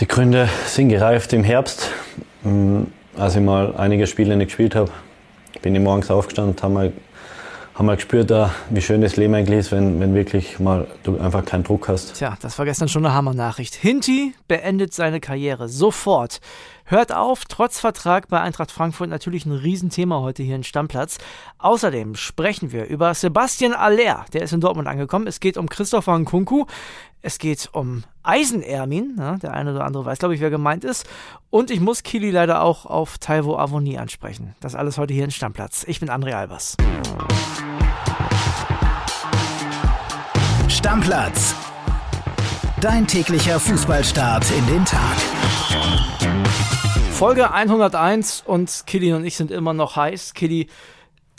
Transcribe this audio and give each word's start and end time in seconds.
Die 0.00 0.06
Gründe 0.06 0.48
sind 0.66 0.90
gereift 0.90 1.32
im 1.32 1.42
Herbst, 1.42 1.90
mm, 2.44 2.82
als 3.16 3.34
ich 3.34 3.42
mal 3.42 3.74
einige 3.76 4.06
Spiele 4.06 4.36
nicht 4.36 4.46
gespielt 4.46 4.76
habe. 4.76 4.92
Bin 5.60 5.74
ich 5.74 5.80
morgens 5.80 6.08
aufgestanden 6.08 6.54
und 6.54 6.62
habe 6.62 6.72
mal, 6.72 6.92
hab 7.74 7.82
mal 7.84 7.96
gespürt, 7.96 8.32
wie 8.70 8.80
schön 8.80 9.00
das 9.00 9.16
Leben 9.16 9.34
eigentlich 9.34 9.58
ist, 9.58 9.72
wenn, 9.72 9.98
wenn 9.98 10.14
wirklich 10.14 10.60
mal 10.60 10.86
du 11.02 11.18
einfach 11.18 11.44
keinen 11.44 11.64
Druck 11.64 11.88
hast. 11.88 12.14
Tja, 12.14 12.38
das 12.40 12.56
war 12.60 12.64
gestern 12.64 12.86
schon 12.86 13.04
eine 13.04 13.12
Hammer-Nachricht. 13.12 13.74
Hinti 13.74 14.34
beendet 14.46 14.94
seine 14.94 15.18
Karriere 15.18 15.68
sofort. 15.68 16.40
Hört 16.90 17.12
auf, 17.12 17.44
trotz 17.44 17.78
Vertrag 17.80 18.28
bei 18.28 18.40
Eintracht 18.40 18.72
Frankfurt 18.72 19.10
natürlich 19.10 19.44
ein 19.44 19.52
Riesenthema 19.52 20.20
heute 20.20 20.42
hier 20.42 20.56
in 20.56 20.64
Stammplatz. 20.64 21.18
Außerdem 21.58 22.14
sprechen 22.14 22.72
wir 22.72 22.86
über 22.86 23.12
Sebastian 23.12 23.74
Aller, 23.74 24.24
der 24.32 24.40
ist 24.40 24.54
in 24.54 24.62
Dortmund 24.62 24.88
angekommen. 24.88 25.26
Es 25.26 25.38
geht 25.38 25.58
um 25.58 25.68
Christopher 25.68 26.18
Nkunku. 26.18 26.64
Es 27.20 27.38
geht 27.38 27.68
um 27.72 28.04
Eisenermin, 28.22 29.16
ja, 29.18 29.36
der 29.36 29.52
eine 29.52 29.74
oder 29.74 29.84
andere 29.84 30.06
weiß, 30.06 30.18
glaube 30.18 30.34
ich, 30.34 30.40
wer 30.40 30.48
gemeint 30.48 30.82
ist. 30.82 31.06
Und 31.50 31.70
ich 31.70 31.80
muss 31.80 32.02
Kili 32.02 32.30
leider 32.30 32.62
auch 32.62 32.86
auf 32.86 33.18
Taiwo 33.18 33.58
Avoni 33.58 33.98
ansprechen. 33.98 34.54
Das 34.60 34.74
alles 34.74 34.96
heute 34.96 35.12
hier 35.12 35.24
in 35.24 35.30
Stammplatz. 35.30 35.84
Ich 35.86 36.00
bin 36.00 36.08
André 36.08 36.32
Albers. 36.32 36.78
Stammplatz. 40.68 41.54
Dein 42.80 43.06
täglicher 43.06 43.60
Fußballstart 43.60 44.50
in 44.52 44.66
den 44.68 44.84
Tag. 44.86 45.37
Folge 47.12 47.52
101 47.52 48.44
und 48.46 48.84
Kili 48.86 49.12
und 49.12 49.24
ich 49.24 49.36
sind 49.36 49.50
immer 49.50 49.74
noch 49.74 49.96
heiß. 49.96 50.34
Kili, 50.34 50.68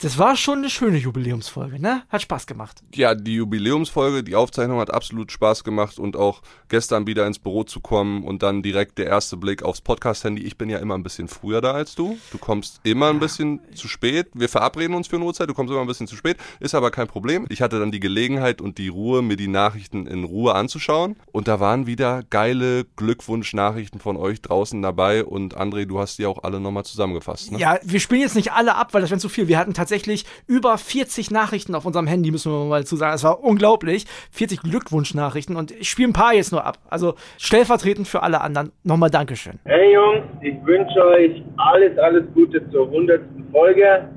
das 0.02 0.16
war 0.16 0.34
schon 0.36 0.58
eine 0.58 0.70
schöne 0.70 0.96
Jubiläumsfolge, 0.96 1.80
ne? 1.80 2.02
Hat 2.08 2.22
Spaß 2.22 2.46
gemacht. 2.46 2.82
Ja, 2.94 3.14
die 3.14 3.34
Jubiläumsfolge, 3.34 4.24
die 4.24 4.34
Aufzeichnung 4.34 4.80
hat 4.80 4.90
absolut 4.92 5.30
Spaß 5.30 5.62
gemacht 5.62 5.98
und 5.98 6.16
auch 6.16 6.40
gestern 6.68 7.06
wieder 7.06 7.26
ins 7.26 7.38
Büro 7.38 7.64
zu 7.64 7.80
kommen 7.80 8.24
und 8.24 8.42
dann 8.42 8.62
direkt 8.62 8.96
der 8.96 9.06
erste 9.06 9.36
Blick 9.36 9.62
aufs 9.62 9.82
Podcast-Handy. 9.82 10.42
Ich 10.42 10.56
bin 10.56 10.70
ja 10.70 10.78
immer 10.78 10.94
ein 10.94 11.02
bisschen 11.02 11.28
früher 11.28 11.60
da 11.60 11.72
als 11.72 11.94
du. 11.94 12.16
Du 12.32 12.38
kommst 12.38 12.80
immer 12.82 13.10
ein 13.10 13.20
bisschen 13.20 13.60
zu 13.74 13.88
spät. 13.88 14.28
Wir 14.32 14.48
verabreden 14.48 14.96
uns 14.96 15.06
für 15.06 15.16
eine 15.16 15.26
Uhrzeit, 15.26 15.50
du 15.50 15.54
kommst 15.54 15.70
immer 15.70 15.82
ein 15.82 15.86
bisschen 15.86 16.06
zu 16.06 16.16
spät. 16.16 16.38
Ist 16.60 16.74
aber 16.74 16.90
kein 16.90 17.06
Problem. 17.06 17.46
Ich 17.50 17.60
hatte 17.60 17.78
dann 17.78 17.90
die 17.90 18.00
Gelegenheit 18.00 18.62
und 18.62 18.78
die 18.78 18.88
Ruhe, 18.88 19.20
mir 19.20 19.36
die 19.36 19.48
Nachrichten 19.48 20.06
in 20.06 20.24
Ruhe 20.24 20.54
anzuschauen. 20.54 21.16
Und 21.30 21.46
da 21.46 21.60
waren 21.60 21.86
wieder 21.86 22.22
geile 22.30 22.86
Glückwunsch-Nachrichten 22.96 24.00
von 24.00 24.16
euch 24.16 24.40
draußen 24.40 24.80
dabei. 24.80 25.24
Und 25.24 25.58
André, 25.58 25.84
du 25.84 25.98
hast 25.98 26.18
die 26.18 26.24
auch 26.24 26.42
alle 26.42 26.58
nochmal 26.58 26.84
zusammengefasst. 26.86 27.52
Ne? 27.52 27.58
Ja, 27.58 27.78
wir 27.82 28.00
spielen 28.00 28.22
jetzt 28.22 28.36
nicht 28.36 28.52
alle 28.52 28.76
ab, 28.76 28.94
weil 28.94 29.02
das 29.02 29.10
wäre 29.10 29.20
zu 29.20 29.28
viel. 29.28 29.46
Wir 29.46 29.58
hatten 29.58 29.74
tatsächlich 29.74 29.89
tatsächlich 29.90 30.24
über 30.46 30.78
40 30.78 31.32
Nachrichten 31.32 31.74
auf 31.74 31.84
unserem 31.84 32.06
Handy, 32.06 32.30
müssen 32.30 32.52
wir 32.52 32.64
mal 32.64 32.84
zu 32.84 32.94
sagen. 32.94 33.14
Es 33.14 33.24
war 33.24 33.42
unglaublich. 33.42 34.06
40 34.30 34.62
Glückwunschnachrichten 34.62 35.56
und 35.56 35.72
ich 35.72 35.90
spiele 35.90 36.10
ein 36.10 36.12
paar 36.12 36.32
jetzt 36.32 36.52
nur 36.52 36.64
ab. 36.64 36.78
Also 36.88 37.14
stellvertretend 37.38 38.06
für 38.06 38.22
alle 38.22 38.40
anderen 38.40 38.70
nochmal 38.84 39.10
Dankeschön. 39.10 39.58
Hey 39.64 39.94
Jungs, 39.94 40.22
ich 40.42 40.54
wünsche 40.64 41.04
euch 41.04 41.42
alles, 41.56 41.98
alles 41.98 42.22
Gute 42.34 42.70
zur 42.70 42.86
100. 42.86 43.20
Folge. 43.50 44.08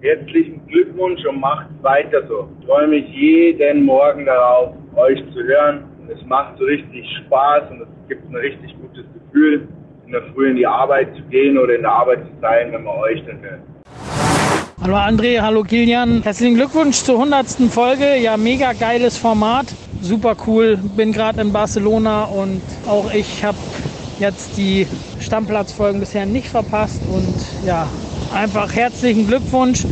Herzlichen 0.00 0.66
Glückwunsch 0.68 1.22
und 1.26 1.38
macht 1.38 1.66
weiter 1.82 2.26
so. 2.26 2.48
Ich 2.58 2.66
freue 2.66 2.88
mich 2.88 3.06
jeden 3.10 3.84
Morgen 3.84 4.24
darauf, 4.24 4.72
euch 4.96 5.18
zu 5.34 5.42
hören. 5.42 5.84
Und 6.00 6.10
es 6.10 6.24
macht 6.24 6.56
so 6.56 6.64
richtig 6.64 7.04
Spaß 7.26 7.70
und 7.72 7.82
es 7.82 7.88
gibt 8.08 8.26
ein 8.30 8.36
richtig 8.36 8.74
gutes 8.80 9.04
Gefühl, 9.12 9.68
in 10.06 10.12
der 10.12 10.22
Früh 10.32 10.48
in 10.48 10.56
die 10.56 10.66
Arbeit 10.66 11.14
zu 11.14 11.22
gehen 11.24 11.58
oder 11.58 11.74
in 11.74 11.82
der 11.82 11.92
Arbeit 11.92 12.20
zu 12.20 12.40
sein, 12.40 12.72
wenn 12.72 12.84
man 12.84 12.96
euch 12.96 13.22
dann 13.26 13.42
hört. 13.42 14.29
Hallo 14.82 14.96
André, 14.96 15.38
hallo 15.42 15.62
Kilian. 15.62 16.22
Herzlichen 16.22 16.54
Glückwunsch 16.54 17.02
zur 17.02 17.16
100. 17.16 17.70
Folge. 17.70 18.16
Ja, 18.16 18.38
mega 18.38 18.72
geiles 18.72 19.18
Format. 19.18 19.66
Super 20.00 20.34
cool. 20.46 20.78
Bin 20.96 21.12
gerade 21.12 21.42
in 21.42 21.52
Barcelona 21.52 22.24
und 22.24 22.62
auch 22.86 23.12
ich 23.12 23.44
habe 23.44 23.58
jetzt 24.20 24.56
die 24.56 24.86
Stammplatzfolgen 25.20 26.00
bisher 26.00 26.24
nicht 26.24 26.48
verpasst. 26.48 27.02
Und 27.12 27.66
ja, 27.66 27.86
einfach 28.32 28.74
herzlichen 28.74 29.26
Glückwunsch. 29.26 29.84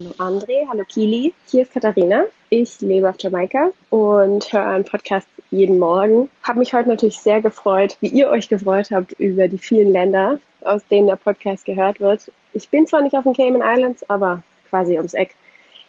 Hallo 0.00 0.12
André, 0.18 0.66
hallo 0.68 0.82
Kili. 0.88 1.32
Hier 1.46 1.62
ist 1.62 1.72
Katharina. 1.72 2.24
Ich 2.50 2.80
lebe 2.80 3.08
auf 3.08 3.14
Jamaika 3.20 3.70
und 3.90 4.52
höre 4.52 4.66
einen 4.66 4.84
Podcast 4.84 5.28
jeden 5.52 5.78
Morgen. 5.78 6.28
Habe 6.42 6.58
mich 6.58 6.74
heute 6.74 6.88
natürlich 6.88 7.20
sehr 7.20 7.40
gefreut, 7.40 7.96
wie 8.00 8.08
ihr 8.08 8.28
euch 8.28 8.48
gefreut 8.48 8.90
habt 8.90 9.12
über 9.20 9.46
die 9.46 9.58
vielen 9.58 9.92
Länder, 9.92 10.40
aus 10.62 10.84
denen 10.90 11.06
der 11.06 11.14
Podcast 11.16 11.64
gehört 11.64 12.00
wird. 12.00 12.22
Ich 12.52 12.68
bin 12.68 12.86
zwar 12.86 13.02
nicht 13.02 13.16
auf 13.16 13.24
den 13.24 13.34
Cayman 13.34 13.62
Islands, 13.62 14.08
aber 14.08 14.42
quasi 14.68 14.96
ums 14.96 15.14
Eck. 15.14 15.34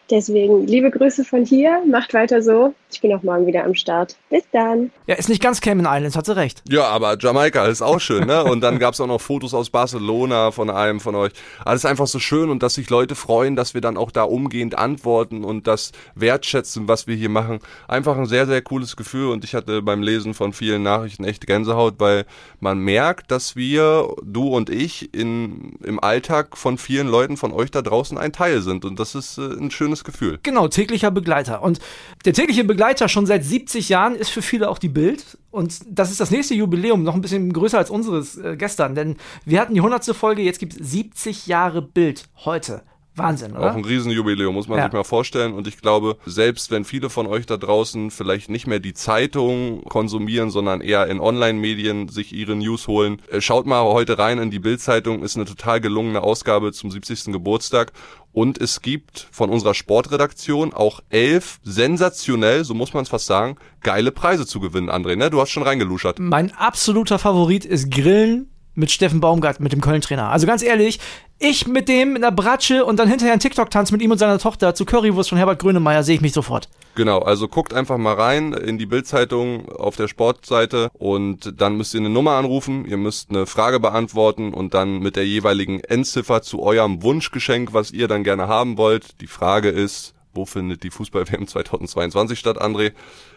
Deswegen 0.09 0.67
liebe 0.67 0.91
Grüße 0.91 1.23
von 1.23 1.45
hier, 1.45 1.81
macht 1.89 2.13
weiter 2.13 2.41
so. 2.41 2.73
Ich 2.91 3.01
bin 3.01 3.13
auch 3.13 3.23
morgen 3.23 3.47
wieder 3.47 3.63
am 3.63 3.73
Start. 3.73 4.15
Bis 4.29 4.43
dann. 4.51 4.91
Ja, 5.07 5.15
ist 5.15 5.29
nicht 5.29 5.41
ganz 5.41 5.61
Cayman 5.61 5.87
Islands, 5.89 6.15
hat 6.15 6.25
sie 6.25 6.35
recht. 6.35 6.61
Ja, 6.69 6.85
aber 6.85 7.17
Jamaika 7.19 7.65
ist 7.65 7.81
auch 7.81 7.99
schön, 7.99 8.27
ne? 8.27 8.43
Und 8.43 8.61
dann 8.61 8.77
gab 8.77 8.93
es 8.93 9.01
auch 9.01 9.07
noch 9.07 9.21
Fotos 9.21 9.53
aus 9.53 9.69
Barcelona 9.69 10.51
von 10.51 10.69
einem 10.69 10.99
von 10.99 11.15
euch. 11.15 11.31
Alles 11.65 11.85
einfach 11.85 12.05
so 12.05 12.19
schön 12.19 12.49
und 12.49 12.61
dass 12.61 12.75
sich 12.75 12.89
Leute 12.89 13.15
freuen, 13.15 13.55
dass 13.55 13.73
wir 13.73 13.81
dann 13.81 13.97
auch 13.97 14.11
da 14.11 14.23
umgehend 14.23 14.77
antworten 14.77 15.43
und 15.43 15.65
das 15.67 15.91
wertschätzen, 16.15 16.87
was 16.87 17.07
wir 17.07 17.15
hier 17.15 17.29
machen. 17.29 17.59
Einfach 17.87 18.17
ein 18.17 18.27
sehr, 18.27 18.45
sehr 18.45 18.61
cooles 18.61 18.95
Gefühl 18.95 19.29
und 19.29 19.43
ich 19.43 19.55
hatte 19.55 19.81
beim 19.81 20.03
Lesen 20.03 20.33
von 20.33 20.53
vielen 20.53 20.83
Nachrichten 20.83 21.23
echt 21.23 21.47
Gänsehaut, 21.47 21.95
weil 21.97 22.25
man 22.59 22.77
merkt, 22.77 23.31
dass 23.31 23.55
wir, 23.55 24.07
du 24.23 24.49
und 24.49 24.69
ich, 24.69 25.13
in, 25.13 25.73
im 25.83 25.99
Alltag 25.99 26.57
von 26.57 26.77
vielen 26.77 27.07
Leuten 27.07 27.37
von 27.37 27.53
euch 27.53 27.71
da 27.71 27.81
draußen 27.81 28.17
ein 28.17 28.33
Teil 28.33 28.61
sind 28.61 28.85
und 28.85 28.99
das 28.99 29.15
ist 29.15 29.37
äh, 29.37 29.41
ein 29.41 29.71
schönes 29.71 29.92
schönes 29.93 30.03
Gefühl. 30.03 30.39
Genau, 30.43 30.67
täglicher 30.67 31.11
Begleiter. 31.11 31.61
Und 31.61 31.79
der 32.25 32.33
tägliche 32.33 32.63
Begleiter 32.63 33.07
schon 33.07 33.25
seit 33.25 33.43
70 33.43 33.89
Jahren 33.89 34.15
ist 34.15 34.29
für 34.29 34.41
viele 34.41 34.69
auch 34.69 34.77
die 34.77 34.89
Bild. 34.89 35.37
Und 35.51 35.79
das 35.87 36.11
ist 36.11 36.19
das 36.19 36.31
nächste 36.31 36.55
Jubiläum, 36.55 37.03
noch 37.03 37.15
ein 37.15 37.21
bisschen 37.21 37.53
größer 37.53 37.77
als 37.77 37.89
unseres 37.89 38.37
äh, 38.37 38.55
gestern. 38.57 38.95
Denn 38.95 39.17
wir 39.45 39.61
hatten 39.61 39.73
die 39.73 39.79
100. 39.79 40.05
Folge, 40.15 40.41
jetzt 40.41 40.59
gibt 40.59 40.73
es 40.73 40.91
70 40.91 41.47
Jahre 41.47 41.81
Bild 41.81 42.25
heute. 42.43 42.81
Wahnsinn, 43.15 43.51
oder? 43.53 43.71
Auch 43.71 43.75
ein 43.75 43.85
Riesenjubiläum, 43.85 44.53
muss 44.53 44.67
man 44.67 44.79
ja. 44.79 44.85
sich 44.85 44.93
mal 44.93 45.03
vorstellen. 45.03 45.53
Und 45.53 45.67
ich 45.67 45.77
glaube, 45.77 46.17
selbst 46.25 46.71
wenn 46.71 46.83
viele 46.83 47.09
von 47.09 47.27
euch 47.27 47.45
da 47.45 47.57
draußen 47.57 48.11
vielleicht 48.11 48.49
nicht 48.49 48.65
mehr 48.65 48.79
die 48.79 48.93
Zeitung 48.93 49.83
konsumieren, 49.83 50.49
sondern 50.49 50.81
eher 50.81 51.07
in 51.07 51.19
Online-Medien 51.19 52.09
sich 52.09 52.33
ihre 52.33 52.55
News 52.55 52.87
holen, 52.87 53.21
äh, 53.29 53.41
schaut 53.41 53.65
mal 53.65 53.83
heute 53.83 54.17
rein 54.17 54.39
in 54.39 54.49
die 54.49 54.59
Bild-Zeitung. 54.59 55.23
Ist 55.23 55.35
eine 55.35 55.45
total 55.45 55.79
gelungene 55.79 56.21
Ausgabe 56.21 56.71
zum 56.71 56.89
70. 56.89 57.31
Geburtstag. 57.31 57.93
Und 58.31 58.59
es 58.59 58.81
gibt 58.81 59.27
von 59.31 59.51
unserer 59.51 59.75
Sportredaktion 59.75 60.73
auch 60.73 61.01
elf 61.09 61.59
sensationell, 61.63 62.63
so 62.63 62.73
muss 62.73 62.93
man 62.93 63.03
es 63.03 63.09
fast 63.09 63.27
sagen, 63.27 63.57
geile 63.81 64.11
Preise 64.11 64.47
zu 64.47 64.59
gewinnen, 64.59 64.89
André. 64.89 65.15
Ne? 65.15 65.29
Du 65.29 65.39
hast 65.39 65.51
schon 65.51 65.61
reingeluschert. 65.61 66.17
Mein 66.17 66.51
absoluter 66.55 67.19
Favorit 67.19 67.63
ist 67.63 67.91
Grillen 67.91 68.52
mit 68.75 68.91
Steffen 68.91 69.19
Baumgart, 69.19 69.59
mit 69.59 69.71
dem 69.71 69.81
Köln-Trainer. 69.81 70.29
Also 70.29 70.47
ganz 70.47 70.63
ehrlich, 70.63 70.99
ich 71.39 71.67
mit 71.67 71.89
dem 71.89 72.15
in 72.15 72.21
der 72.21 72.31
Bratsche 72.31 72.85
und 72.85 72.97
dann 72.97 73.09
hinterher 73.09 73.33
einen 73.33 73.41
TikTok-Tanz 73.41 73.91
mit 73.91 74.01
ihm 74.01 74.11
und 74.11 74.17
seiner 74.17 74.39
Tochter 74.39 74.73
zu 74.75 74.85
Currywurst 74.85 75.29
von 75.29 75.37
Herbert 75.37 75.59
Grönemeyer 75.59 76.03
sehe 76.03 76.15
ich 76.15 76.21
mich 76.21 76.33
sofort. 76.33 76.69
Genau, 76.95 77.19
also 77.19 77.47
guckt 77.47 77.73
einfach 77.73 77.97
mal 77.97 78.13
rein 78.13 78.53
in 78.53 78.77
die 78.77 78.85
Bildzeitung 78.85 79.69
auf 79.69 79.95
der 79.95 80.07
Sportseite 80.07 80.89
und 80.93 81.59
dann 81.59 81.75
müsst 81.75 81.93
ihr 81.93 81.99
eine 81.99 82.09
Nummer 82.09 82.33
anrufen, 82.33 82.85
ihr 82.85 82.97
müsst 82.97 83.29
eine 83.29 83.45
Frage 83.45 83.79
beantworten 83.79 84.53
und 84.53 84.73
dann 84.73 84.99
mit 84.99 85.15
der 85.15 85.25
jeweiligen 85.25 85.79
Endziffer 85.79 86.41
zu 86.41 86.61
eurem 86.61 87.01
Wunschgeschenk, 87.01 87.73
was 87.73 87.91
ihr 87.91 88.07
dann 88.07 88.23
gerne 88.23 88.47
haben 88.47 88.77
wollt. 88.77 89.21
Die 89.21 89.27
Frage 89.27 89.69
ist, 89.69 90.13
wo 90.33 90.45
findet 90.45 90.83
die 90.83 90.91
Fußball-WM 90.91 91.47
2022 91.47 92.39
statt, 92.39 92.61
André? 92.61 92.93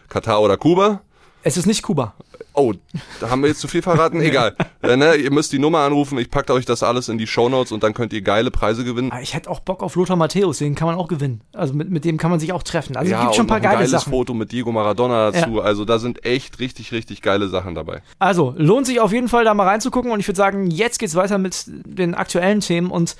Katar 0.07 0.41
oder 0.41 0.57
Kuba? 0.57 1.01
Es 1.43 1.55
ist 1.55 1.65
nicht 1.65 1.81
Kuba. 1.83 2.13
Oh, 2.53 2.73
da 3.19 3.29
haben 3.29 3.41
wir 3.41 3.49
jetzt 3.49 3.59
zu 3.59 3.67
viel 3.67 3.81
verraten? 3.81 4.19
Egal. 4.21 4.55
äh, 4.81 4.97
ne, 4.97 5.15
ihr 5.15 5.31
müsst 5.31 5.53
die 5.53 5.59
Nummer 5.59 5.79
anrufen, 5.79 6.17
ich 6.17 6.31
packe 6.31 6.53
euch 6.53 6.65
das 6.65 6.81
alles 6.81 7.07
in 7.07 7.17
die 7.17 7.27
Shownotes 7.27 7.71
und 7.71 7.83
dann 7.83 7.93
könnt 7.93 8.13
ihr 8.13 8.21
geile 8.21 8.49
Preise 8.49 8.83
gewinnen. 8.83 9.11
Ich 9.21 9.33
hätte 9.33 9.49
auch 9.49 9.59
Bock 9.59 9.83
auf 9.83 9.95
Lothar 9.95 10.15
Matthäus, 10.15 10.57
den 10.57 10.73
kann 10.73 10.87
man 10.87 10.95
auch 10.95 11.07
gewinnen. 11.07 11.41
Also 11.53 11.73
mit, 11.73 11.89
mit 11.91 12.03
dem 12.03 12.17
kann 12.17 12.31
man 12.31 12.39
sich 12.39 12.51
auch 12.51 12.63
treffen. 12.63 12.97
Also 12.97 13.11
ja, 13.11 13.19
es 13.19 13.23
gibt 13.25 13.35
schon 13.35 13.45
ein 13.45 13.49
paar 13.49 13.59
geile 13.59 13.73
ein 13.73 13.77
geiles 13.79 13.91
Sachen. 13.91 14.11
Foto 14.11 14.33
mit 14.33 14.51
Diego 14.51 14.71
Maradona 14.71 15.31
dazu. 15.31 15.57
Ja. 15.57 15.61
Also 15.61 15.85
da 15.85 15.99
sind 15.99 16.25
echt 16.25 16.59
richtig, 16.59 16.91
richtig 16.91 17.21
geile 17.21 17.47
Sachen 17.47 17.75
dabei. 17.75 18.01
Also 18.17 18.55
lohnt 18.57 18.87
sich 18.87 18.99
auf 18.99 19.13
jeden 19.13 19.29
Fall 19.29 19.45
da 19.45 19.53
mal 19.53 19.67
reinzugucken 19.67 20.11
und 20.11 20.19
ich 20.19 20.27
würde 20.27 20.37
sagen, 20.37 20.71
jetzt 20.71 20.97
geht's 20.97 21.15
weiter 21.15 21.37
mit 21.37 21.65
den 21.67 22.15
aktuellen 22.15 22.61
Themen 22.61 22.89
und 22.89 23.15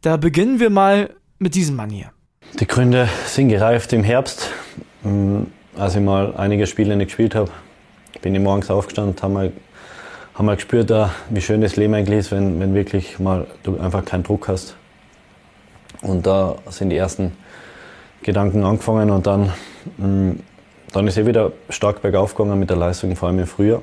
da 0.00 0.16
beginnen 0.16 0.60
wir 0.60 0.70
mal 0.70 1.10
mit 1.38 1.54
diesem 1.54 1.76
Mann 1.76 1.90
hier. 1.90 2.10
Die 2.58 2.66
Gründe 2.66 3.08
sind 3.26 3.48
gereift 3.50 3.92
im 3.92 4.02
Herbst, 4.02 4.50
hm, 5.02 5.48
als 5.78 5.94
ich 5.94 6.02
mal 6.02 6.34
einige 6.36 6.66
Spiele 6.66 6.96
nicht 6.96 7.08
gespielt 7.08 7.34
habe 7.34 7.50
bin 8.22 8.34
ich 8.34 8.40
morgens 8.40 8.70
aufgestanden 8.70 9.14
und 9.14 9.22
habe 9.22 9.32
mal, 9.32 9.52
hab 10.34 10.42
mal 10.44 10.56
gespürt, 10.56 10.92
wie 11.30 11.40
schön 11.40 11.60
das 11.60 11.76
Leben 11.76 11.94
eigentlich 11.94 12.18
ist, 12.18 12.32
wenn, 12.32 12.58
wenn 12.60 12.74
wirklich 12.74 13.18
mal 13.18 13.46
du 13.62 13.78
einfach 13.78 14.04
keinen 14.04 14.22
Druck 14.22 14.48
hast. 14.48 14.74
Und 16.02 16.26
da 16.26 16.56
sind 16.68 16.90
die 16.90 16.96
ersten 16.96 17.32
Gedanken 18.22 18.64
angefangen 18.64 19.10
und 19.10 19.26
dann, 19.26 19.52
mm, 19.96 20.40
dann 20.92 21.06
ist 21.06 21.16
er 21.16 21.26
wieder 21.26 21.52
stark 21.70 22.02
bergauf 22.02 22.34
gegangen 22.34 22.58
mit 22.58 22.70
der 22.70 22.76
Leistung, 22.76 23.14
vor 23.16 23.28
allem 23.28 23.38
im 23.38 23.46
Frühjahr. 23.46 23.82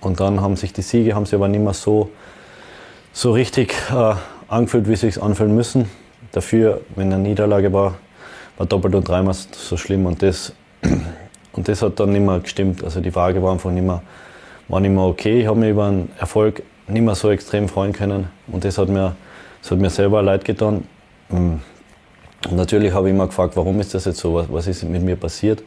Und 0.00 0.20
dann 0.20 0.40
haben 0.40 0.56
sich 0.56 0.72
die 0.72 0.82
Siege 0.82 1.14
haben 1.14 1.24
sich 1.24 1.34
aber 1.34 1.48
nicht 1.48 1.62
mehr 1.62 1.72
so, 1.72 2.10
so 3.12 3.32
richtig 3.32 3.74
äh, 3.90 4.14
angefühlt, 4.48 4.88
wie 4.88 4.96
sie 4.96 5.10
sich 5.10 5.22
anfühlen 5.22 5.54
müssen. 5.54 5.88
Dafür, 6.32 6.82
wenn 6.94 7.12
eine 7.12 7.22
Niederlage 7.22 7.72
war, 7.72 7.94
war 8.58 8.66
doppelt 8.66 8.94
und 8.94 9.08
dreimal 9.08 9.34
so 9.34 9.76
schlimm. 9.76 10.06
Und 10.06 10.22
das 10.22 10.52
und 11.52 11.68
das 11.68 11.82
hat 11.82 11.98
dann 12.00 12.12
nicht 12.12 12.24
mehr 12.24 12.40
gestimmt. 12.40 12.84
Also 12.84 13.00
die 13.00 13.10
Frage 13.10 13.42
war 13.42 13.52
einfach 13.52 13.70
nicht 13.70 13.84
mehr, 13.84 14.02
war 14.68 14.80
nicht 14.80 14.90
mehr 14.90 15.04
okay. 15.04 15.40
Ich 15.40 15.46
habe 15.46 15.58
mich 15.58 15.70
über 15.70 15.86
einen 15.86 16.10
Erfolg 16.18 16.62
nicht 16.88 17.02
mehr 17.02 17.14
so 17.14 17.30
extrem 17.30 17.68
freuen 17.68 17.92
können 17.92 18.28
und 18.46 18.64
das 18.64 18.78
hat 18.78 18.88
mir, 18.88 19.16
das 19.62 19.70
hat 19.70 19.78
mir 19.78 19.90
selber 19.90 20.22
leid 20.22 20.44
getan. 20.44 20.84
Mm. 21.28 21.54
Und 22.48 22.56
natürlich 22.56 22.92
habe 22.92 23.08
ich 23.08 23.14
immer 23.14 23.26
gefragt, 23.26 23.56
warum 23.56 23.80
ist 23.80 23.94
das 23.94 24.04
jetzt 24.04 24.18
so, 24.18 24.34
was, 24.34 24.52
was 24.52 24.66
ist 24.66 24.84
mit 24.84 25.02
mir 25.02 25.16
passiert. 25.16 25.64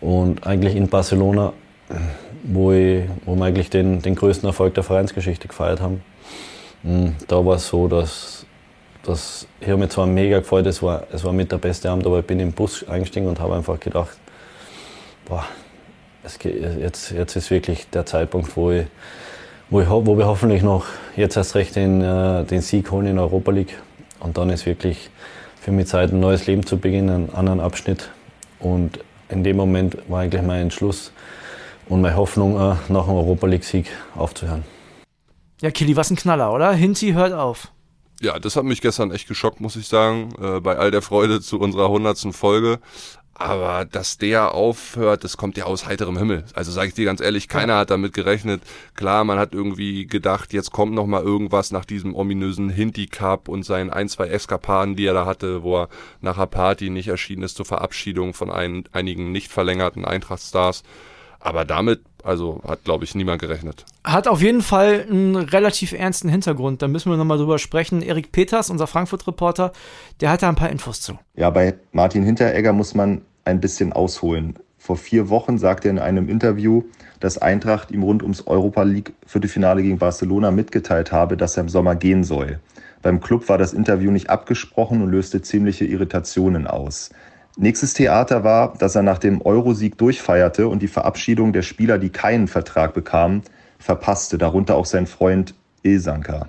Und 0.00 0.46
eigentlich 0.46 0.76
in 0.76 0.88
Barcelona, 0.88 1.52
wo, 2.44 2.72
ich, 2.72 3.04
wo 3.26 3.34
wir 3.34 3.44
eigentlich 3.44 3.70
den, 3.70 4.00
den 4.00 4.14
größten 4.14 4.46
Erfolg 4.46 4.74
der 4.74 4.84
Vereinsgeschichte 4.84 5.48
gefeiert 5.48 5.80
haben, 5.80 6.02
mm, 6.82 7.08
da 7.28 7.44
war 7.44 7.56
es 7.56 7.68
so, 7.68 7.88
dass, 7.88 8.39
dass 9.04 9.46
ich 9.60 9.68
habe 9.68 9.78
mich 9.78 9.90
zwar 9.90 10.06
mega 10.06 10.40
gefreut, 10.40 10.66
es 10.66 10.82
war, 10.82 11.04
es 11.12 11.24
war 11.24 11.32
mit 11.32 11.50
der 11.52 11.58
beste 11.58 11.90
Abend, 11.90 12.06
aber 12.06 12.20
ich 12.20 12.26
bin 12.26 12.40
im 12.40 12.52
Bus 12.52 12.86
eingestiegen 12.88 13.26
und 13.26 13.40
habe 13.40 13.54
einfach 13.54 13.80
gedacht, 13.80 14.18
boah, 15.26 15.44
jetzt, 16.42 17.10
jetzt 17.10 17.36
ist 17.36 17.50
wirklich 17.50 17.88
der 17.90 18.06
Zeitpunkt, 18.06 18.56
wo, 18.56 18.70
ich, 18.70 18.86
wo, 19.70 19.80
ich, 19.80 19.88
wo 19.88 20.18
wir 20.18 20.26
hoffentlich 20.26 20.62
noch 20.62 20.86
jetzt 21.16 21.36
erst 21.36 21.54
recht 21.54 21.76
den, 21.76 22.02
äh, 22.02 22.44
den 22.44 22.60
Sieg 22.60 22.90
holen 22.90 23.06
in 23.06 23.16
der 23.16 23.24
Europa 23.24 23.50
League. 23.52 23.78
Und 24.20 24.36
dann 24.36 24.50
ist 24.50 24.66
wirklich 24.66 25.10
für 25.60 25.72
mich 25.72 25.86
Zeit, 25.86 26.12
ein 26.12 26.20
neues 26.20 26.46
Leben 26.46 26.66
zu 26.66 26.78
beginnen, 26.78 27.08
einen 27.08 27.34
anderen 27.34 27.60
Abschnitt. 27.60 28.10
Und 28.58 28.98
in 29.28 29.44
dem 29.44 29.56
Moment 29.56 29.96
war 30.08 30.20
eigentlich 30.20 30.42
mein 30.42 30.62
Entschluss 30.62 31.12
und 31.88 32.02
meine 32.02 32.16
Hoffnung, 32.16 32.56
äh, 32.56 32.76
nach 32.88 33.06
dem 33.06 33.14
Europa 33.14 33.46
League-Sieg 33.46 33.86
aufzuhören. 34.14 34.64
Ja, 35.62 35.70
Kili, 35.70 35.96
was 35.96 36.10
ein 36.10 36.16
Knaller, 36.16 36.52
oder? 36.52 36.72
Hinzi 36.72 37.12
hört 37.12 37.32
auf. 37.32 37.68
Ja, 38.22 38.38
das 38.38 38.54
hat 38.56 38.64
mich 38.64 38.82
gestern 38.82 39.12
echt 39.12 39.28
geschockt, 39.28 39.60
muss 39.60 39.76
ich 39.76 39.88
sagen, 39.88 40.34
äh, 40.40 40.60
bei 40.60 40.76
all 40.76 40.90
der 40.90 41.00
Freude 41.00 41.40
zu 41.40 41.58
unserer 41.58 41.88
hundertsten 41.88 42.34
Folge. 42.34 42.78
Aber 43.32 43.86
dass 43.86 44.18
der 44.18 44.52
aufhört, 44.52 45.24
das 45.24 45.38
kommt 45.38 45.56
ja 45.56 45.64
aus 45.64 45.86
heiterem 45.86 46.18
Himmel. 46.18 46.44
Also 46.52 46.70
sage 46.70 46.88
ich 46.88 46.94
dir 46.94 47.06
ganz 47.06 47.22
ehrlich, 47.22 47.48
keiner 47.48 47.78
hat 47.78 47.90
damit 47.90 48.12
gerechnet. 48.12 48.60
Klar, 48.94 49.24
man 49.24 49.38
hat 49.38 49.54
irgendwie 49.54 50.06
gedacht, 50.06 50.52
jetzt 50.52 50.72
kommt 50.72 50.92
noch 50.92 51.06
mal 51.06 51.22
irgendwas 51.22 51.70
nach 51.70 51.86
diesem 51.86 52.14
ominösen 52.14 52.68
Hinti 52.68 53.06
Cup 53.06 53.48
und 53.48 53.62
seinen 53.62 53.88
ein, 53.88 54.10
zwei 54.10 54.28
Eskapaden, 54.28 54.94
die 54.94 55.06
er 55.06 55.14
da 55.14 55.24
hatte, 55.24 55.62
wo 55.62 55.78
er 55.78 55.88
nach 56.20 56.36
der 56.36 56.44
Party 56.44 56.90
nicht 56.90 57.08
erschienen 57.08 57.44
ist 57.44 57.56
zur 57.56 57.64
Verabschiedung 57.64 58.34
von 58.34 58.50
ein, 58.50 58.84
einigen 58.92 59.32
nicht 59.32 59.50
verlängerten 59.50 60.04
Eintracht-Stars. 60.04 60.82
Aber 61.40 61.64
damit, 61.64 62.02
also 62.22 62.60
hat, 62.66 62.84
glaube 62.84 63.04
ich, 63.04 63.14
niemand 63.14 63.40
gerechnet. 63.40 63.86
Hat 64.04 64.28
auf 64.28 64.42
jeden 64.42 64.62
Fall 64.62 65.06
einen 65.08 65.36
relativ 65.36 65.92
ernsten 65.92 66.28
Hintergrund. 66.28 66.82
Da 66.82 66.88
müssen 66.88 67.10
wir 67.10 67.16
nochmal 67.16 67.38
drüber 67.38 67.58
sprechen. 67.58 68.02
Erik 68.02 68.30
Peters, 68.30 68.70
unser 68.70 68.86
Frankfurt-Reporter, 68.86 69.72
der 70.20 70.30
hat 70.30 70.42
da 70.42 70.48
ein 70.48 70.54
paar 70.54 70.70
Infos 70.70 71.00
zu. 71.00 71.18
Ja, 71.34 71.50
bei 71.50 71.74
Martin 71.92 72.22
Hinteregger 72.22 72.72
muss 72.72 72.94
man 72.94 73.22
ein 73.44 73.60
bisschen 73.60 73.92
ausholen. 73.92 74.58
Vor 74.76 74.96
vier 74.96 75.28
Wochen 75.28 75.58
sagte 75.58 75.88
er 75.88 75.92
in 75.92 75.98
einem 75.98 76.28
Interview, 76.28 76.84
dass 77.20 77.38
Eintracht 77.38 77.90
ihm 77.90 78.02
rund 78.02 78.22
ums 78.22 78.46
Europa 78.46 78.82
League 78.82 79.12
Viertelfinale 79.26 79.82
gegen 79.82 79.98
Barcelona 79.98 80.50
mitgeteilt 80.50 81.12
habe, 81.12 81.36
dass 81.36 81.56
er 81.56 81.64
im 81.64 81.68
Sommer 81.68 81.96
gehen 81.96 82.24
soll. 82.24 82.60
Beim 83.02 83.20
Club 83.20 83.48
war 83.48 83.56
das 83.56 83.72
Interview 83.72 84.10
nicht 84.10 84.28
abgesprochen 84.28 85.02
und 85.02 85.10
löste 85.10 85.40
ziemliche 85.40 85.84
Irritationen 85.84 86.66
aus. 86.66 87.10
Nächstes 87.56 87.94
Theater 87.94 88.44
war, 88.44 88.74
dass 88.78 88.94
er 88.94 89.02
nach 89.02 89.18
dem 89.18 89.42
Eurosieg 89.42 89.98
durchfeierte 89.98 90.68
und 90.68 90.80
die 90.80 90.88
Verabschiedung 90.88 91.52
der 91.52 91.62
Spieler, 91.62 91.98
die 91.98 92.10
keinen 92.10 92.48
Vertrag 92.48 92.94
bekamen, 92.94 93.42
verpasste, 93.78 94.38
darunter 94.38 94.76
auch 94.76 94.86
sein 94.86 95.06
Freund 95.06 95.54
Ilsanker. 95.82 96.48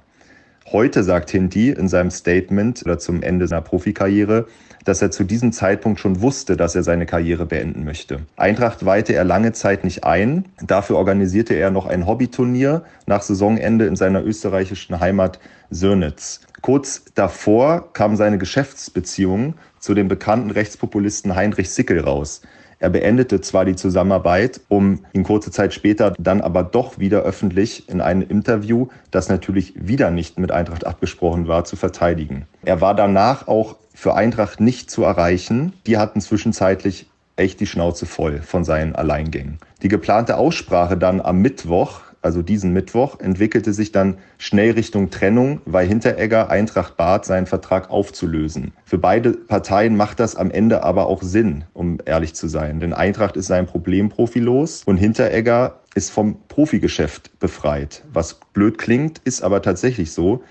Heute 0.71 1.03
sagt 1.03 1.31
Hinti 1.31 1.71
in 1.71 1.89
seinem 1.89 2.11
Statement 2.11 2.83
oder 2.85 2.97
zum 2.97 3.23
Ende 3.23 3.47
seiner 3.47 3.61
Profikarriere, 3.61 4.47
dass 4.85 5.01
er 5.01 5.11
zu 5.11 5.23
diesem 5.23 5.51
Zeitpunkt 5.51 5.99
schon 5.99 6.21
wusste, 6.21 6.55
dass 6.55 6.75
er 6.75 6.83
seine 6.83 7.05
Karriere 7.05 7.45
beenden 7.45 7.83
möchte. 7.83 8.21
Eintracht 8.37 8.85
weihte 8.85 9.13
er 9.13 9.23
lange 9.23 9.51
Zeit 9.51 9.83
nicht 9.83 10.05
ein. 10.05 10.45
Dafür 10.61 10.97
organisierte 10.97 11.55
er 11.55 11.71
noch 11.71 11.87
ein 11.87 12.07
Hobbyturnier 12.07 12.83
nach 13.05 13.21
Saisonende 13.21 13.85
in 13.85 13.95
seiner 13.95 14.23
österreichischen 14.23 14.99
Heimat 14.99 15.39
Sörnitz. 15.69 16.41
Kurz 16.61 17.03
davor 17.15 17.91
kam 17.93 18.15
seine 18.15 18.37
Geschäftsbeziehung 18.37 19.55
zu 19.81 19.93
dem 19.93 20.07
bekannten 20.07 20.51
Rechtspopulisten 20.51 21.35
Heinrich 21.35 21.71
Sickel 21.71 21.99
raus. 21.99 22.41
Er 22.79 22.89
beendete 22.89 23.41
zwar 23.41 23.65
die 23.65 23.75
Zusammenarbeit, 23.75 24.61
um 24.67 25.05
ihn 25.13 25.23
kurze 25.23 25.51
Zeit 25.51 25.73
später 25.73 26.15
dann 26.17 26.41
aber 26.41 26.63
doch 26.63 26.97
wieder 26.97 27.21
öffentlich 27.21 27.87
in 27.89 28.01
einem 28.01 28.23
Interview, 28.23 28.87
das 29.11 29.29
natürlich 29.29 29.73
wieder 29.75 30.09
nicht 30.09 30.39
mit 30.39 30.51
Eintracht 30.51 30.87
abgesprochen 30.87 31.47
war, 31.47 31.63
zu 31.63 31.75
verteidigen. 31.75 32.47
Er 32.63 32.81
war 32.81 32.95
danach 32.95 33.47
auch 33.47 33.75
für 33.93 34.15
Eintracht 34.15 34.59
nicht 34.59 34.89
zu 34.89 35.03
erreichen. 35.03 35.73
Die 35.85 35.97
hatten 35.97 36.21
zwischenzeitlich 36.21 37.05
echt 37.35 37.59
die 37.59 37.67
Schnauze 37.67 38.07
voll 38.07 38.41
von 38.41 38.63
seinen 38.63 38.95
Alleingängen. 38.95 39.59
Die 39.83 39.87
geplante 39.87 40.37
Aussprache 40.37 40.97
dann 40.97 41.21
am 41.21 41.37
Mittwoch, 41.39 42.01
also 42.21 42.41
diesen 42.41 42.71
Mittwoch, 42.71 43.19
entwickelte 43.19 43.73
sich 43.73 43.91
dann 43.91 44.17
schnell 44.37 44.71
Richtung 44.71 45.09
Trennung, 45.09 45.61
weil 45.65 45.87
Hinteregger 45.87 46.49
Eintracht 46.49 46.95
bat, 46.97 47.25
seinen 47.25 47.47
Vertrag 47.47 47.89
aufzulösen. 47.89 48.73
Für 48.85 48.97
beide 48.97 49.33
Parteien 49.33 49.95
macht 49.95 50.19
das 50.19 50.35
am 50.35 50.51
Ende 50.51 50.83
aber 50.83 51.07
auch 51.07 51.23
Sinn, 51.23 51.63
um 51.73 51.97
ehrlich 52.05 52.35
zu 52.35 52.47
sein. 52.47 52.79
Denn 52.79 52.93
Eintracht 52.93 53.37
ist 53.37 53.47
sein 53.47 53.65
Problemprofi 53.65 54.39
los 54.39 54.83
und 54.85 54.97
Hinteregger 54.97 55.79
ist 55.95 56.11
vom 56.11 56.37
Profigeschäft 56.47 57.39
befreit. 57.39 58.03
Was 58.13 58.39
blöd 58.53 58.77
klingt, 58.77 59.19
ist 59.23 59.41
aber 59.41 59.61
tatsächlich 59.61 60.11
so. 60.11 60.43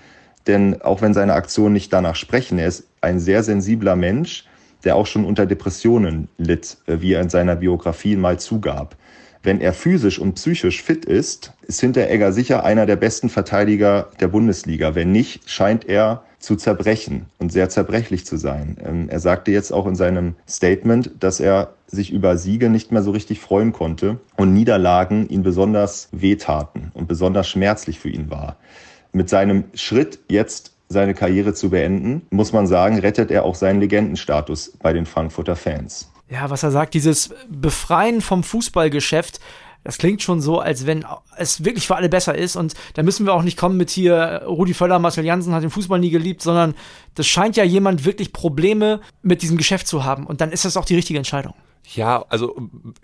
Denn 0.47 0.81
auch 0.81 1.01
wenn 1.01 1.13
seine 1.13 1.33
Aktionen 1.33 1.73
nicht 1.73 1.93
danach 1.93 2.15
sprechen, 2.15 2.57
er 2.57 2.67
ist 2.67 2.87
ein 2.99 3.19
sehr 3.19 3.43
sensibler 3.43 3.95
Mensch, 3.95 4.45
der 4.83 4.95
auch 4.95 5.05
schon 5.05 5.25
unter 5.25 5.45
Depressionen 5.45 6.27
litt, 6.37 6.77
äh, 6.87 6.97
wie 7.01 7.13
er 7.13 7.21
in 7.21 7.29
seiner 7.29 7.55
Biografie 7.55 8.15
mal 8.15 8.39
zugab. 8.39 8.95
Wenn 9.43 9.59
er 9.59 9.73
physisch 9.73 10.19
und 10.19 10.35
psychisch 10.35 10.83
fit 10.83 11.05
ist, 11.05 11.53
ist 11.63 11.81
Hinteregger 11.81 12.31
sicher 12.31 12.63
einer 12.63 12.85
der 12.85 12.95
besten 12.95 13.29
Verteidiger 13.29 14.09
der 14.19 14.27
Bundesliga. 14.27 14.93
Wenn 14.93 15.11
nicht, 15.11 15.49
scheint 15.49 15.89
er 15.89 16.23
zu 16.37 16.55
zerbrechen 16.55 17.27
und 17.39 17.51
sehr 17.51 17.69
zerbrechlich 17.69 18.25
zu 18.25 18.37
sein. 18.37 18.77
Ähm, 18.83 19.09
er 19.09 19.19
sagte 19.19 19.51
jetzt 19.51 19.71
auch 19.71 19.87
in 19.87 19.95
seinem 19.95 20.35
Statement, 20.47 21.11
dass 21.19 21.39
er 21.39 21.73
sich 21.87 22.11
über 22.11 22.37
Siege 22.37 22.69
nicht 22.69 22.91
mehr 22.91 23.03
so 23.03 23.11
richtig 23.11 23.39
freuen 23.39 23.73
konnte 23.73 24.17
und 24.37 24.53
Niederlagen 24.53 25.27
ihn 25.29 25.43
besonders 25.43 26.09
wehtaten 26.11 26.91
und 26.93 27.07
besonders 27.07 27.47
schmerzlich 27.47 27.99
für 27.99 28.09
ihn 28.09 28.29
war. 28.29 28.57
Mit 29.11 29.29
seinem 29.29 29.65
Schritt 29.73 30.19
jetzt 30.29 30.73
seine 30.87 31.13
Karriere 31.13 31.53
zu 31.53 31.69
beenden, 31.69 32.23
muss 32.31 32.53
man 32.53 32.67
sagen, 32.67 32.99
rettet 32.99 33.31
er 33.31 33.45
auch 33.45 33.55
seinen 33.55 33.79
Legendenstatus 33.79 34.73
bei 34.81 34.93
den 34.93 35.05
Frankfurter 35.05 35.55
Fans. 35.55 36.10
Ja, 36.31 36.49
was 36.49 36.63
er 36.63 36.71
sagt, 36.71 36.93
dieses 36.93 37.31
Befreien 37.49 38.21
vom 38.21 38.43
Fußballgeschäft, 38.43 39.41
das 39.83 39.97
klingt 39.97 40.21
schon 40.21 40.39
so, 40.39 40.59
als 40.59 40.85
wenn 40.85 41.05
es 41.35 41.65
wirklich 41.65 41.87
für 41.87 41.97
alle 41.97 42.07
besser 42.07 42.35
ist. 42.35 42.55
Und 42.55 42.73
da 42.93 43.03
müssen 43.03 43.25
wir 43.25 43.33
auch 43.33 43.41
nicht 43.41 43.57
kommen 43.57 43.75
mit 43.75 43.89
hier, 43.89 44.43
Rudi 44.45 44.73
Völler, 44.73 44.99
Marcel 44.99 45.25
Janssen 45.25 45.53
hat 45.53 45.63
den 45.63 45.71
Fußball 45.71 45.99
nie 45.99 46.09
geliebt, 46.09 46.41
sondern 46.41 46.73
das 47.15 47.27
scheint 47.27 47.57
ja 47.57 47.65
jemand 47.65 48.05
wirklich 48.05 48.31
Probleme 48.31 49.01
mit 49.23 49.41
diesem 49.41 49.57
Geschäft 49.57 49.87
zu 49.87 50.05
haben. 50.05 50.25
Und 50.25 50.39
dann 50.39 50.53
ist 50.53 50.63
das 50.63 50.77
auch 50.77 50.85
die 50.85 50.95
richtige 50.95 51.19
Entscheidung. 51.19 51.53
Ja, 51.83 52.23
also 52.29 52.55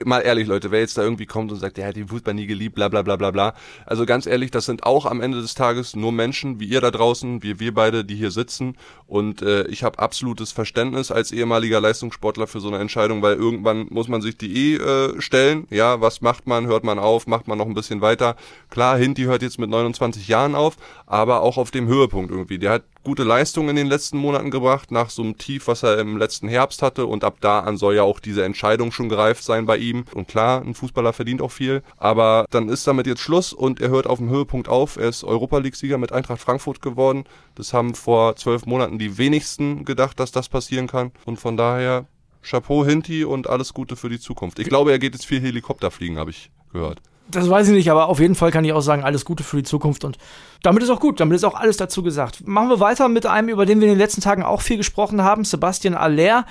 mal 0.05 0.21
ehrlich, 0.21 0.47
Leute, 0.47 0.71
wer 0.71 0.79
jetzt 0.79 0.97
da 0.97 1.01
irgendwie 1.01 1.25
kommt 1.25 1.51
und 1.51 1.57
sagt, 1.57 1.77
der 1.77 1.87
hat 1.87 1.95
den 1.95 2.07
Fußball 2.07 2.33
nie 2.33 2.45
geliebt, 2.45 2.75
bla 2.75 2.87
bla 2.87 3.01
bla 3.01 3.15
bla 3.15 3.31
bla. 3.31 3.53
Also 3.85 4.05
ganz 4.05 4.27
ehrlich, 4.27 4.51
das 4.51 4.65
sind 4.65 4.83
auch 4.83 5.05
am 5.05 5.19
Ende 5.19 5.41
des 5.41 5.55
Tages 5.55 5.95
nur 5.95 6.11
Menschen 6.11 6.59
wie 6.59 6.65
ihr 6.65 6.79
da 6.79 6.91
draußen, 6.91 7.43
wie 7.43 7.59
wir 7.59 7.73
beide, 7.73 8.05
die 8.05 8.15
hier 8.15 8.31
sitzen. 8.31 8.77
Und 9.07 9.41
äh, 9.41 9.67
ich 9.67 9.83
habe 9.83 9.99
absolutes 9.99 10.51
Verständnis 10.51 11.11
als 11.11 11.31
ehemaliger 11.31 11.81
Leistungssportler 11.81 12.47
für 12.47 12.59
so 12.59 12.67
eine 12.67 12.77
Entscheidung, 12.77 13.21
weil 13.21 13.35
irgendwann 13.35 13.87
muss 13.89 14.07
man 14.07 14.21
sich 14.21 14.37
die 14.37 14.75
eh 14.75 14.75
äh, 14.75 15.21
stellen. 15.21 15.67
Ja, 15.69 15.99
was 15.99 16.21
macht 16.21 16.47
man? 16.47 16.67
Hört 16.67 16.83
man 16.83 16.99
auf? 16.99 17.27
Macht 17.27 17.47
man 17.47 17.57
noch 17.57 17.65
ein 17.67 17.73
bisschen 17.73 18.01
weiter? 18.01 18.35
Klar, 18.69 18.97
Hinti 18.97 19.23
hört 19.23 19.41
jetzt 19.41 19.59
mit 19.59 19.69
29 19.69 20.27
Jahren 20.27 20.55
auf, 20.55 20.77
aber 21.07 21.41
auch 21.41 21.57
auf 21.57 21.71
dem 21.71 21.87
Höhepunkt 21.87 22.31
irgendwie. 22.31 22.59
Der 22.59 22.71
hat 22.71 22.83
gute 23.03 23.23
Leistung 23.23 23.69
in 23.69 23.75
den 23.75 23.87
letzten 23.87 24.17
Monaten 24.17 24.51
gebracht, 24.51 24.91
nach 24.91 25.09
so 25.09 25.23
einem 25.23 25.37
Tief, 25.37 25.67
was 25.67 25.83
er 25.83 25.97
im 25.97 26.17
letzten 26.17 26.47
Herbst 26.47 26.81
hatte. 26.81 27.05
Und 27.05 27.23
ab 27.23 27.37
da 27.41 27.61
an 27.61 27.77
soll 27.77 27.95
ja 27.95 28.03
auch 28.03 28.19
diese 28.19 28.43
Entscheidung 28.43 28.66
schon 28.91 29.09
gereift 29.09 29.43
sein 29.43 29.65
bei 29.65 29.77
ihm. 29.77 30.05
Und 30.13 30.27
klar, 30.27 30.61
ein 30.61 30.73
Fußballer 30.73 31.13
verdient 31.13 31.41
auch 31.41 31.51
viel. 31.51 31.83
Aber 31.97 32.45
dann 32.49 32.69
ist 32.69 32.87
damit 32.87 33.07
jetzt 33.07 33.21
Schluss 33.21 33.53
und 33.53 33.81
er 33.81 33.89
hört 33.89 34.07
auf 34.07 34.19
dem 34.19 34.29
Höhepunkt 34.29 34.69
auf. 34.69 34.97
Er 34.97 35.09
ist 35.09 35.23
Europa 35.23 35.57
League-Sieger 35.57 35.97
mit 35.97 36.11
Eintracht 36.11 36.41
Frankfurt 36.41 36.81
geworden. 36.81 37.25
Das 37.55 37.73
haben 37.73 37.95
vor 37.95 38.35
zwölf 38.35 38.65
Monaten 38.65 38.99
die 38.99 39.17
wenigsten 39.17 39.85
gedacht, 39.85 40.19
dass 40.19 40.31
das 40.31 40.49
passieren 40.49 40.87
kann. 40.87 41.11
Und 41.25 41.39
von 41.39 41.57
daher 41.57 42.05
Chapeau 42.41 42.85
Hinti 42.85 43.25
und 43.25 43.49
alles 43.49 43.73
Gute 43.73 43.95
für 43.95 44.09
die 44.09 44.19
Zukunft. 44.19 44.59
Ich 44.59 44.69
glaube, 44.69 44.91
er 44.91 44.99
geht 44.99 45.13
jetzt 45.13 45.25
viel 45.25 45.41
Helikopter 45.41 45.91
fliegen, 45.91 46.17
habe 46.17 46.31
ich 46.31 46.51
gehört. 46.71 47.01
Das 47.29 47.49
weiß 47.49 47.67
ich 47.67 47.73
nicht, 47.73 47.91
aber 47.91 48.07
auf 48.07 48.21
jeden 48.21 48.35
Fall 48.35 48.51
kann 48.51 48.63
ich 48.63 48.71
auch 48.71 48.81
sagen, 48.81 49.03
alles 49.03 49.25
Gute 49.25 49.43
für 49.43 49.57
die 49.57 49.63
Zukunft 49.63 50.05
und 50.05 50.17
damit 50.63 50.81
ist 50.81 50.89
auch 50.89 51.01
gut, 51.01 51.19
damit 51.19 51.35
ist 51.35 51.43
auch 51.43 51.55
alles 51.55 51.75
dazu 51.75 52.01
gesagt. 52.01 52.47
Machen 52.47 52.69
wir 52.69 52.79
weiter 52.79 53.09
mit 53.09 53.25
einem, 53.25 53.49
über 53.49 53.65
den 53.65 53.81
wir 53.81 53.87
in 53.87 53.93
den 53.93 53.99
letzten 53.99 54.21
Tagen 54.21 54.43
auch 54.43 54.61
viel 54.61 54.77
gesprochen 54.77 55.21
haben, 55.21 55.43
Sebastian 55.43 55.93
Aller. 55.93 56.45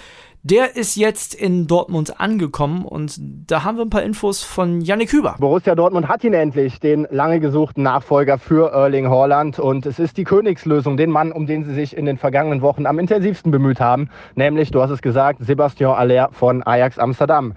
Der 0.48 0.76
ist 0.76 0.94
jetzt 0.94 1.34
in 1.34 1.66
Dortmund 1.66 2.20
angekommen 2.20 2.84
und 2.84 3.18
da 3.18 3.64
haben 3.64 3.78
wir 3.78 3.84
ein 3.84 3.90
paar 3.90 4.04
Infos 4.04 4.44
von 4.44 4.80
Yannick 4.80 5.12
Hüber. 5.12 5.34
Borussia 5.40 5.74
Dortmund 5.74 6.06
hat 6.06 6.22
ihn 6.22 6.34
endlich, 6.34 6.78
den 6.78 7.04
lange 7.10 7.40
gesuchten 7.40 7.82
Nachfolger 7.82 8.38
für 8.38 8.70
Erling 8.70 9.10
Haaland. 9.10 9.58
Und 9.58 9.86
es 9.86 9.98
ist 9.98 10.16
die 10.16 10.22
Königslösung, 10.22 10.96
den 10.96 11.10
Mann, 11.10 11.32
um 11.32 11.48
den 11.48 11.64
sie 11.64 11.74
sich 11.74 11.96
in 11.96 12.04
den 12.04 12.16
vergangenen 12.16 12.62
Wochen 12.62 12.86
am 12.86 13.00
intensivsten 13.00 13.50
bemüht 13.50 13.80
haben. 13.80 14.08
Nämlich, 14.36 14.70
du 14.70 14.80
hast 14.80 14.90
es 14.90 15.02
gesagt, 15.02 15.40
Sebastian 15.44 15.96
Aller 15.96 16.28
von 16.30 16.62
Ajax 16.62 16.96
Amsterdam. 16.96 17.54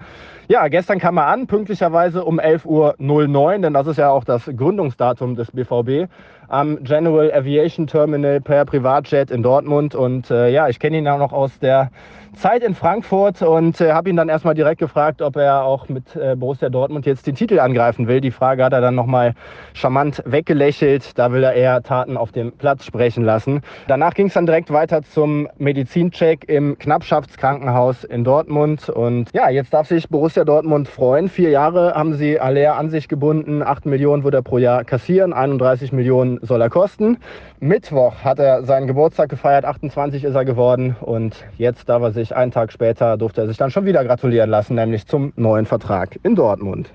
Ja, 0.48 0.66
gestern 0.66 0.98
kam 0.98 1.16
er 1.16 1.28
an, 1.28 1.46
pünktlicherweise 1.46 2.24
um 2.24 2.40
11.09 2.40 3.36
Uhr, 3.36 3.58
denn 3.60 3.72
das 3.72 3.86
ist 3.86 3.98
ja 3.98 4.10
auch 4.10 4.24
das 4.24 4.46
Gründungsdatum 4.46 5.36
des 5.36 5.52
BVB 5.52 6.10
am 6.50 6.82
General 6.82 7.32
Aviation 7.32 7.86
Terminal 7.86 8.40
per 8.40 8.64
Privatjet 8.64 9.30
in 9.30 9.42
Dortmund. 9.42 9.94
Und 9.94 10.30
äh, 10.30 10.50
ja, 10.50 10.68
ich 10.68 10.78
kenne 10.78 10.98
ihn 10.98 11.08
auch 11.08 11.18
noch 11.18 11.32
aus 11.32 11.58
der 11.60 11.90
Zeit 12.36 12.62
in 12.62 12.74
Frankfurt 12.74 13.42
und 13.42 13.80
äh, 13.80 13.92
habe 13.92 14.08
ihn 14.08 14.16
dann 14.16 14.28
erstmal 14.28 14.54
direkt 14.54 14.78
gefragt, 14.78 15.20
ob 15.20 15.36
er 15.36 15.64
auch 15.64 15.88
mit 15.88 16.14
äh, 16.14 16.36
Borussia 16.36 16.68
Dortmund 16.68 17.06
jetzt 17.06 17.26
den 17.26 17.34
Titel 17.34 17.58
angreifen 17.58 18.06
will. 18.06 18.20
Die 18.20 18.30
Frage 18.30 18.64
hat 18.64 18.72
er 18.72 18.80
dann 18.80 18.94
nochmal 18.94 19.34
charmant 19.74 20.22
weggelächelt. 20.26 21.18
Da 21.18 21.32
will 21.32 21.42
er 21.42 21.54
eher 21.54 21.82
Taten 21.82 22.16
auf 22.16 22.32
dem 22.32 22.52
Platz 22.52 22.84
sprechen 22.84 23.24
lassen. 23.24 23.62
Danach 23.88 24.14
ging 24.14 24.26
es 24.28 24.34
dann 24.34 24.46
direkt 24.46 24.72
weiter 24.72 25.02
zum 25.02 25.48
Medizincheck 25.58 26.48
im 26.48 26.78
Knappschaftskrankenhaus 26.78 28.04
in 28.04 28.24
Dortmund. 28.24 28.88
Und 28.88 29.30
ja, 29.34 29.50
jetzt 29.50 29.74
darf 29.74 29.88
sich 29.88 30.08
Borussia 30.08 30.44
Dortmund 30.44 30.88
freuen. 30.88 31.28
Vier 31.28 31.50
Jahre 31.50 31.94
haben 31.94 32.14
sie 32.14 32.38
Aller 32.38 32.76
an 32.76 32.90
sich 32.90 33.08
gebunden. 33.08 33.62
Acht 33.62 33.86
Millionen 33.86 34.24
wird 34.24 34.34
er 34.34 34.42
pro 34.42 34.58
Jahr 34.58 34.84
kassieren. 34.84 35.32
31 35.32 35.92
Millionen 35.92 36.39
soll 36.42 36.60
er 36.60 36.70
kosten. 36.70 37.18
Mittwoch 37.58 38.24
hat 38.24 38.38
er 38.38 38.64
seinen 38.64 38.86
Geburtstag 38.86 39.28
gefeiert. 39.28 39.64
28 39.64 40.24
ist 40.24 40.34
er 40.34 40.44
geworden. 40.44 40.96
Und 41.00 41.44
jetzt 41.56 41.88
darf 41.88 42.02
er 42.02 42.12
sich 42.12 42.34
einen 42.34 42.52
Tag 42.52 42.72
später 42.72 43.16
durfte 43.16 43.42
er 43.42 43.48
sich 43.48 43.56
dann 43.56 43.70
schon 43.70 43.84
wieder 43.84 44.04
gratulieren 44.04 44.50
lassen, 44.50 44.74
nämlich 44.74 45.06
zum 45.06 45.32
neuen 45.36 45.66
Vertrag 45.66 46.18
in 46.22 46.34
Dortmund 46.34 46.90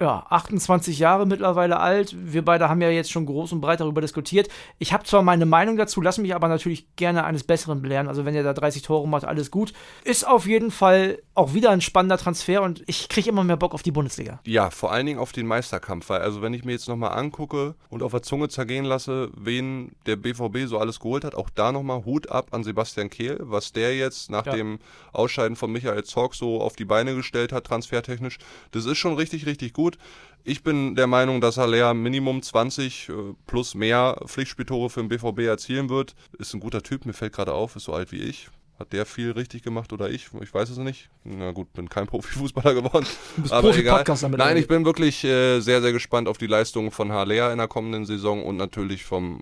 ja, 0.00 0.26
28 0.28 0.98
Jahre 0.98 1.24
mittlerweile 1.24 1.78
alt. 1.78 2.16
Wir 2.18 2.44
beide 2.44 2.68
haben 2.68 2.80
ja 2.80 2.90
jetzt 2.90 3.12
schon 3.12 3.26
groß 3.26 3.52
und 3.52 3.60
breit 3.60 3.78
darüber 3.78 4.00
diskutiert. 4.00 4.48
Ich 4.78 4.92
habe 4.92 5.04
zwar 5.04 5.22
meine 5.22 5.46
Meinung 5.46 5.76
dazu, 5.76 6.00
lasse 6.00 6.20
mich 6.20 6.34
aber 6.34 6.48
natürlich 6.48 6.96
gerne 6.96 7.24
eines 7.24 7.44
Besseren 7.44 7.80
belehren. 7.80 8.08
Also 8.08 8.24
wenn 8.24 8.34
er 8.34 8.42
da 8.42 8.52
30 8.54 8.82
Tore 8.82 9.06
macht, 9.06 9.24
alles 9.24 9.52
gut. 9.52 9.72
Ist 10.02 10.26
auf 10.26 10.46
jeden 10.46 10.72
Fall 10.72 11.18
auch 11.34 11.54
wieder 11.54 11.70
ein 11.70 11.80
spannender 11.80 12.18
Transfer 12.18 12.62
und 12.62 12.82
ich 12.86 13.08
kriege 13.08 13.28
immer 13.28 13.44
mehr 13.44 13.56
Bock 13.56 13.72
auf 13.72 13.84
die 13.84 13.92
Bundesliga. 13.92 14.40
Ja, 14.44 14.70
vor 14.70 14.90
allen 14.90 15.06
Dingen 15.06 15.20
auf 15.20 15.30
den 15.30 15.46
Meisterkampf. 15.46 16.08
Weil 16.08 16.22
also 16.22 16.42
wenn 16.42 16.54
ich 16.54 16.64
mir 16.64 16.72
jetzt 16.72 16.88
nochmal 16.88 17.16
angucke 17.16 17.76
und 17.88 18.02
auf 18.02 18.10
der 18.10 18.22
Zunge 18.22 18.48
zergehen 18.48 18.84
lasse, 18.84 19.30
wen 19.36 19.92
der 20.06 20.16
BVB 20.16 20.66
so 20.66 20.78
alles 20.78 20.98
geholt 20.98 21.24
hat, 21.24 21.36
auch 21.36 21.50
da 21.50 21.70
nochmal 21.70 22.04
Hut 22.04 22.30
ab 22.30 22.48
an 22.50 22.64
Sebastian 22.64 23.10
Kehl, 23.10 23.38
was 23.40 23.72
der 23.72 23.96
jetzt 23.96 24.28
nach 24.28 24.46
ja. 24.46 24.54
dem 24.54 24.80
Ausscheiden 25.12 25.54
von 25.54 25.70
Michael 25.70 26.02
Zorg 26.02 26.34
so 26.34 26.60
auf 26.60 26.74
die 26.74 26.84
Beine 26.84 27.14
gestellt 27.14 27.52
hat, 27.52 27.64
transfertechnisch. 27.64 28.38
Das 28.72 28.86
ist 28.86 28.98
schon 28.98 29.14
richtig, 29.14 29.46
richtig 29.46 29.72
gut 29.72 29.83
gut. 29.84 29.98
Ich 30.44 30.62
bin 30.62 30.94
der 30.94 31.06
Meinung, 31.06 31.40
dass 31.40 31.58
Haller 31.58 31.92
Minimum 31.94 32.42
20 32.42 33.08
äh, 33.08 33.12
plus 33.46 33.74
mehr 33.74 34.18
Pflichtspieltore 34.26 34.88
für 34.88 35.00
den 35.00 35.08
BVB 35.08 35.40
erzielen 35.40 35.88
wird. 35.90 36.14
Ist 36.38 36.54
ein 36.54 36.60
guter 36.60 36.82
Typ, 36.82 37.04
mir 37.06 37.12
fällt 37.12 37.34
gerade 37.34 37.52
auf, 37.52 37.76
ist 37.76 37.84
so 37.84 37.92
alt 37.92 38.12
wie 38.12 38.22
ich. 38.22 38.48
Hat 38.78 38.92
der 38.92 39.06
viel 39.06 39.30
richtig 39.30 39.62
gemacht 39.62 39.92
oder 39.92 40.10
ich? 40.10 40.28
Ich 40.42 40.52
weiß 40.52 40.68
es 40.68 40.78
nicht. 40.78 41.08
Na 41.22 41.52
gut, 41.52 41.72
bin 41.72 41.88
kein 41.88 42.06
Profifußballer 42.08 42.74
geworden. 42.74 43.06
Du 43.36 43.42
bist 43.42 43.54
aber 43.54 43.76
egal. 43.76 44.04
Nein, 44.36 44.56
ich 44.56 44.66
bin 44.66 44.84
wirklich 44.84 45.22
äh, 45.22 45.60
sehr, 45.60 45.80
sehr 45.80 45.92
gespannt 45.92 46.26
auf 46.28 46.38
die 46.38 46.48
Leistungen 46.48 46.90
von 46.90 47.12
Haller 47.12 47.52
in 47.52 47.58
der 47.58 47.68
kommenden 47.68 48.04
Saison 48.04 48.44
und 48.44 48.56
natürlich 48.56 49.04
vom 49.04 49.40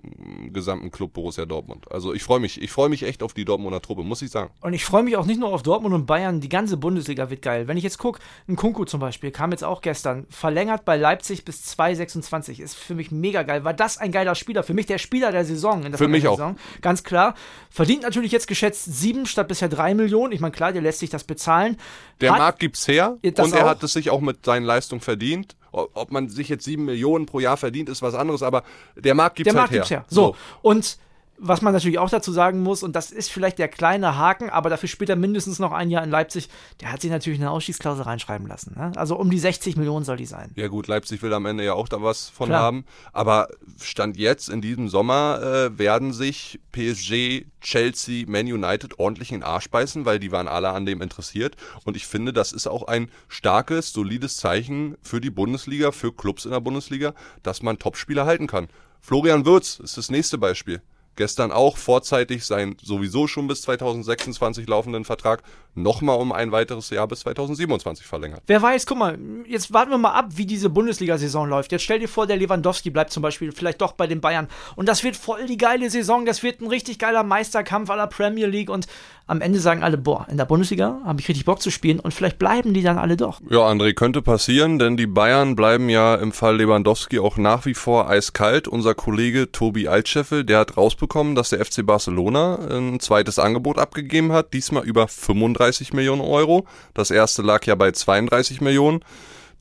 gesamten 0.51 0.91
Club 0.91 1.13
Borussia 1.13 1.45
Dortmund. 1.45 1.91
Also 1.91 2.13
ich 2.13 2.21
freue 2.23 2.39
mich, 2.39 2.61
ich 2.61 2.71
freue 2.71 2.89
mich 2.89 3.03
echt 3.03 3.23
auf 3.23 3.33
die 3.33 3.43
Dortmunder 3.43 3.81
Truppe, 3.81 4.03
muss 4.03 4.21
ich 4.21 4.29
sagen. 4.29 4.51
Und 4.61 4.73
ich 4.73 4.85
freue 4.85 5.01
mich 5.01 5.17
auch 5.17 5.25
nicht 5.25 5.39
nur 5.39 5.49
auf 5.51 5.63
Dortmund 5.63 5.95
und 5.95 6.05
Bayern, 6.05 6.39
die 6.39 6.49
ganze 6.49 6.77
Bundesliga 6.77 7.29
wird 7.31 7.41
geil. 7.41 7.67
Wenn 7.67 7.77
ich 7.77 7.83
jetzt 7.83 7.97
gucke, 7.97 8.19
ein 8.47 8.55
Kunku 8.55 8.85
zum 8.85 8.99
Beispiel, 8.99 9.31
kam 9.31 9.51
jetzt 9.51 9.63
auch 9.63 9.81
gestern, 9.81 10.27
verlängert 10.29 10.85
bei 10.85 10.95
Leipzig 10.95 11.43
bis 11.43 11.63
2026. 11.65 12.59
Ist 12.59 12.75
für 12.75 12.93
mich 12.93 13.09
mega 13.11 13.41
geil. 13.41 13.63
War 13.63 13.73
das 13.73 13.97
ein 13.97 14.11
geiler 14.11 14.35
Spieler? 14.35 14.61
Für 14.63 14.75
mich 14.75 14.85
der 14.85 14.99
Spieler 14.99 15.31
der 15.31 15.43
Saison. 15.43 15.83
In 15.83 15.91
der 15.91 15.97
für 15.97 16.07
mich 16.07 16.23
Saison. 16.23 16.55
auch. 16.55 16.81
Ganz 16.81 17.03
klar. 17.03 17.33
Verdient 17.71 18.03
natürlich 18.03 18.31
jetzt 18.31 18.47
geschätzt 18.47 18.85
sieben 19.23 19.25
statt 19.25 19.47
bisher 19.47 19.69
drei 19.69 19.93
Millionen. 19.93 20.33
Ich 20.33 20.39
meine, 20.39 20.51
klar, 20.51 20.71
der 20.71 20.81
lässt 20.81 20.99
sich 20.99 21.09
das 21.09 21.23
bezahlen. 21.23 21.77
Der 22.21 22.31
hat, 22.31 22.39
Markt 22.39 22.59
gibt's 22.59 22.87
her 22.87 23.17
und 23.21 23.53
er 23.53 23.65
auch. 23.65 23.69
hat 23.69 23.83
es 23.83 23.93
sich 23.93 24.09
auch 24.09 24.21
mit 24.21 24.45
seinen 24.45 24.65
Leistungen 24.65 25.01
verdient. 25.01 25.55
Ob 25.71 26.11
man 26.11 26.29
sich 26.29 26.49
jetzt 26.49 26.65
sieben 26.65 26.85
Millionen 26.85 27.25
pro 27.25 27.39
Jahr 27.39 27.57
verdient, 27.57 27.89
ist 27.89 28.03
was 28.03 28.13
anderes, 28.13 28.43
aber 28.43 28.63
der 28.95 29.15
Markt 29.15 29.37
gibt's 29.37 29.51
der 29.51 29.61
halt 29.61 29.71
Markt 29.71 29.89
her. 29.89 29.97
Gibt's 29.97 30.11
her. 30.11 30.15
So. 30.15 30.27
so. 30.27 30.35
Und 30.61 30.97
was 31.37 31.61
man 31.61 31.73
natürlich 31.73 31.99
auch 31.99 32.09
dazu 32.09 32.31
sagen 32.31 32.61
muss, 32.61 32.83
und 32.83 32.95
das 32.95 33.11
ist 33.11 33.31
vielleicht 33.31 33.57
der 33.57 33.67
kleine 33.67 34.17
Haken, 34.17 34.49
aber 34.49 34.69
dafür 34.69 34.87
später 34.87 35.15
mindestens 35.15 35.59
noch 35.59 35.71
ein 35.71 35.89
Jahr 35.89 36.03
in 36.03 36.09
Leipzig, 36.09 36.47
der 36.79 36.91
hat 36.91 37.01
sich 37.01 37.11
natürlich 37.11 37.39
eine 37.39 37.51
Ausschießklausel 37.51 38.03
reinschreiben 38.03 38.47
lassen. 38.47 38.75
Ne? 38.77 38.91
Also 38.95 39.17
um 39.17 39.29
die 39.29 39.39
60 39.39 39.75
Millionen 39.75 40.05
soll 40.05 40.17
die 40.17 40.25
sein. 40.25 40.51
Ja 40.55 40.67
gut, 40.67 40.87
Leipzig 40.87 41.21
will 41.21 41.33
am 41.33 41.45
Ende 41.45 41.63
ja 41.65 41.73
auch 41.73 41.87
da 41.87 42.01
was 42.01 42.29
von 42.29 42.49
Klar. 42.49 42.61
haben. 42.61 42.85
Aber 43.11 43.47
Stand 43.81 44.17
jetzt, 44.17 44.49
in 44.49 44.61
diesem 44.61 44.89
Sommer, 44.89 45.41
äh, 45.41 45.77
werden 45.77 46.13
sich 46.13 46.59
PSG, 46.71 47.45
Chelsea, 47.61 48.25
Man 48.27 48.45
United 48.45 48.99
ordentlich 48.99 49.31
in 49.31 49.39
den 49.39 49.43
Arsch 49.43 49.69
beißen, 49.69 50.05
weil 50.05 50.19
die 50.19 50.31
waren 50.31 50.47
alle 50.47 50.69
an 50.69 50.85
dem 50.85 51.01
interessiert. 51.01 51.55
Und 51.83 51.97
ich 51.97 52.05
finde, 52.05 52.31
das 52.31 52.51
ist 52.51 52.67
auch 52.67 52.87
ein 52.87 53.09
starkes, 53.27 53.91
solides 53.91 54.37
Zeichen 54.37 54.97
für 55.01 55.19
die 55.19 55.31
Bundesliga, 55.31 55.91
für 55.91 56.13
Clubs 56.13 56.45
in 56.45 56.51
der 56.51 56.59
Bundesliga, 56.59 57.13
dass 57.41 57.63
man 57.63 57.79
Topspieler 57.79 58.25
halten 58.25 58.47
kann. 58.47 58.67
Florian 59.01 59.45
Würz 59.45 59.79
ist 59.79 59.97
das 59.97 60.09
nächste 60.09 60.37
Beispiel 60.37 60.81
gestern 61.15 61.51
auch 61.51 61.77
vorzeitig 61.77 62.45
seinen 62.45 62.77
sowieso 62.81 63.27
schon 63.27 63.47
bis 63.47 63.61
2026 63.63 64.67
laufenden 64.67 65.05
Vertrag 65.05 65.43
nochmal 65.75 66.19
um 66.19 66.31
ein 66.31 66.51
weiteres 66.51 66.89
Jahr 66.89 67.07
bis 67.07 67.21
2027 67.21 68.05
verlängert. 68.05 68.41
Wer 68.47 68.61
weiß, 68.61 68.85
guck 68.85 68.97
mal, 68.97 69.17
jetzt 69.47 69.73
warten 69.73 69.91
wir 69.91 69.97
mal 69.97 70.13
ab, 70.13 70.29
wie 70.35 70.45
diese 70.45 70.69
Bundesliga-Saison 70.69 71.47
läuft. 71.47 71.71
Jetzt 71.71 71.83
stell 71.83 71.99
dir 71.99 72.07
vor, 72.07 72.27
der 72.27 72.37
Lewandowski 72.37 72.89
bleibt 72.89 73.11
zum 73.11 73.23
Beispiel 73.23 73.51
vielleicht 73.51 73.81
doch 73.81 73.93
bei 73.93 74.07
den 74.07 74.21
Bayern 74.21 74.47
und 74.75 74.87
das 74.87 75.03
wird 75.03 75.15
voll 75.15 75.45
die 75.45 75.57
geile 75.57 75.89
Saison, 75.89 76.25
das 76.25 76.43
wird 76.43 76.61
ein 76.61 76.67
richtig 76.67 76.99
geiler 76.99 77.23
Meisterkampf 77.23 77.89
aller 77.89 78.07
Premier 78.07 78.47
League 78.47 78.69
und 78.69 78.87
am 79.25 79.39
Ende 79.39 79.59
sagen 79.59 79.83
alle, 79.83 79.97
boah, 79.97 80.27
in 80.29 80.35
der 80.35 80.45
Bundesliga 80.45 80.99
habe 81.05 81.21
ich 81.21 81.29
richtig 81.29 81.45
Bock 81.45 81.61
zu 81.61 81.71
spielen 81.71 81.99
und 82.01 82.13
vielleicht 82.13 82.37
bleiben 82.37 82.73
die 82.73 82.81
dann 82.81 82.97
alle 82.97 83.15
doch. 83.15 83.39
Ja, 83.49 83.59
André, 83.59 83.93
könnte 83.93 84.21
passieren, 84.21 84.79
denn 84.79 84.97
die 84.97 85.07
Bayern 85.07 85.55
bleiben 85.55 85.87
ja 85.87 86.15
im 86.15 86.33
Fall 86.33 86.57
Lewandowski 86.57 87.19
auch 87.19 87.37
nach 87.37 87.65
wie 87.65 87.73
vor 87.73 88.09
eiskalt. 88.09 88.67
Unser 88.67 88.95
Kollege 88.95 89.51
Tobi 89.51 89.87
Altscheffel, 89.87 90.43
der 90.43 90.59
hat 90.59 90.75
rausbekommen, 90.75 91.35
dass 91.35 91.49
der 91.49 91.63
FC 91.63 91.85
Barcelona 91.85 92.59
ein 92.69 92.99
zweites 92.99 93.39
Angebot 93.39 93.77
abgegeben 93.77 94.33
hat, 94.33 94.53
diesmal 94.53 94.83
über 94.83 95.07
35 95.07 95.62
Millionen 95.93 96.21
Euro. 96.21 96.65
Das 96.93 97.11
erste 97.11 97.41
lag 97.41 97.65
ja 97.65 97.75
bei 97.75 97.91
32 97.91 98.61
Millionen. 98.61 99.03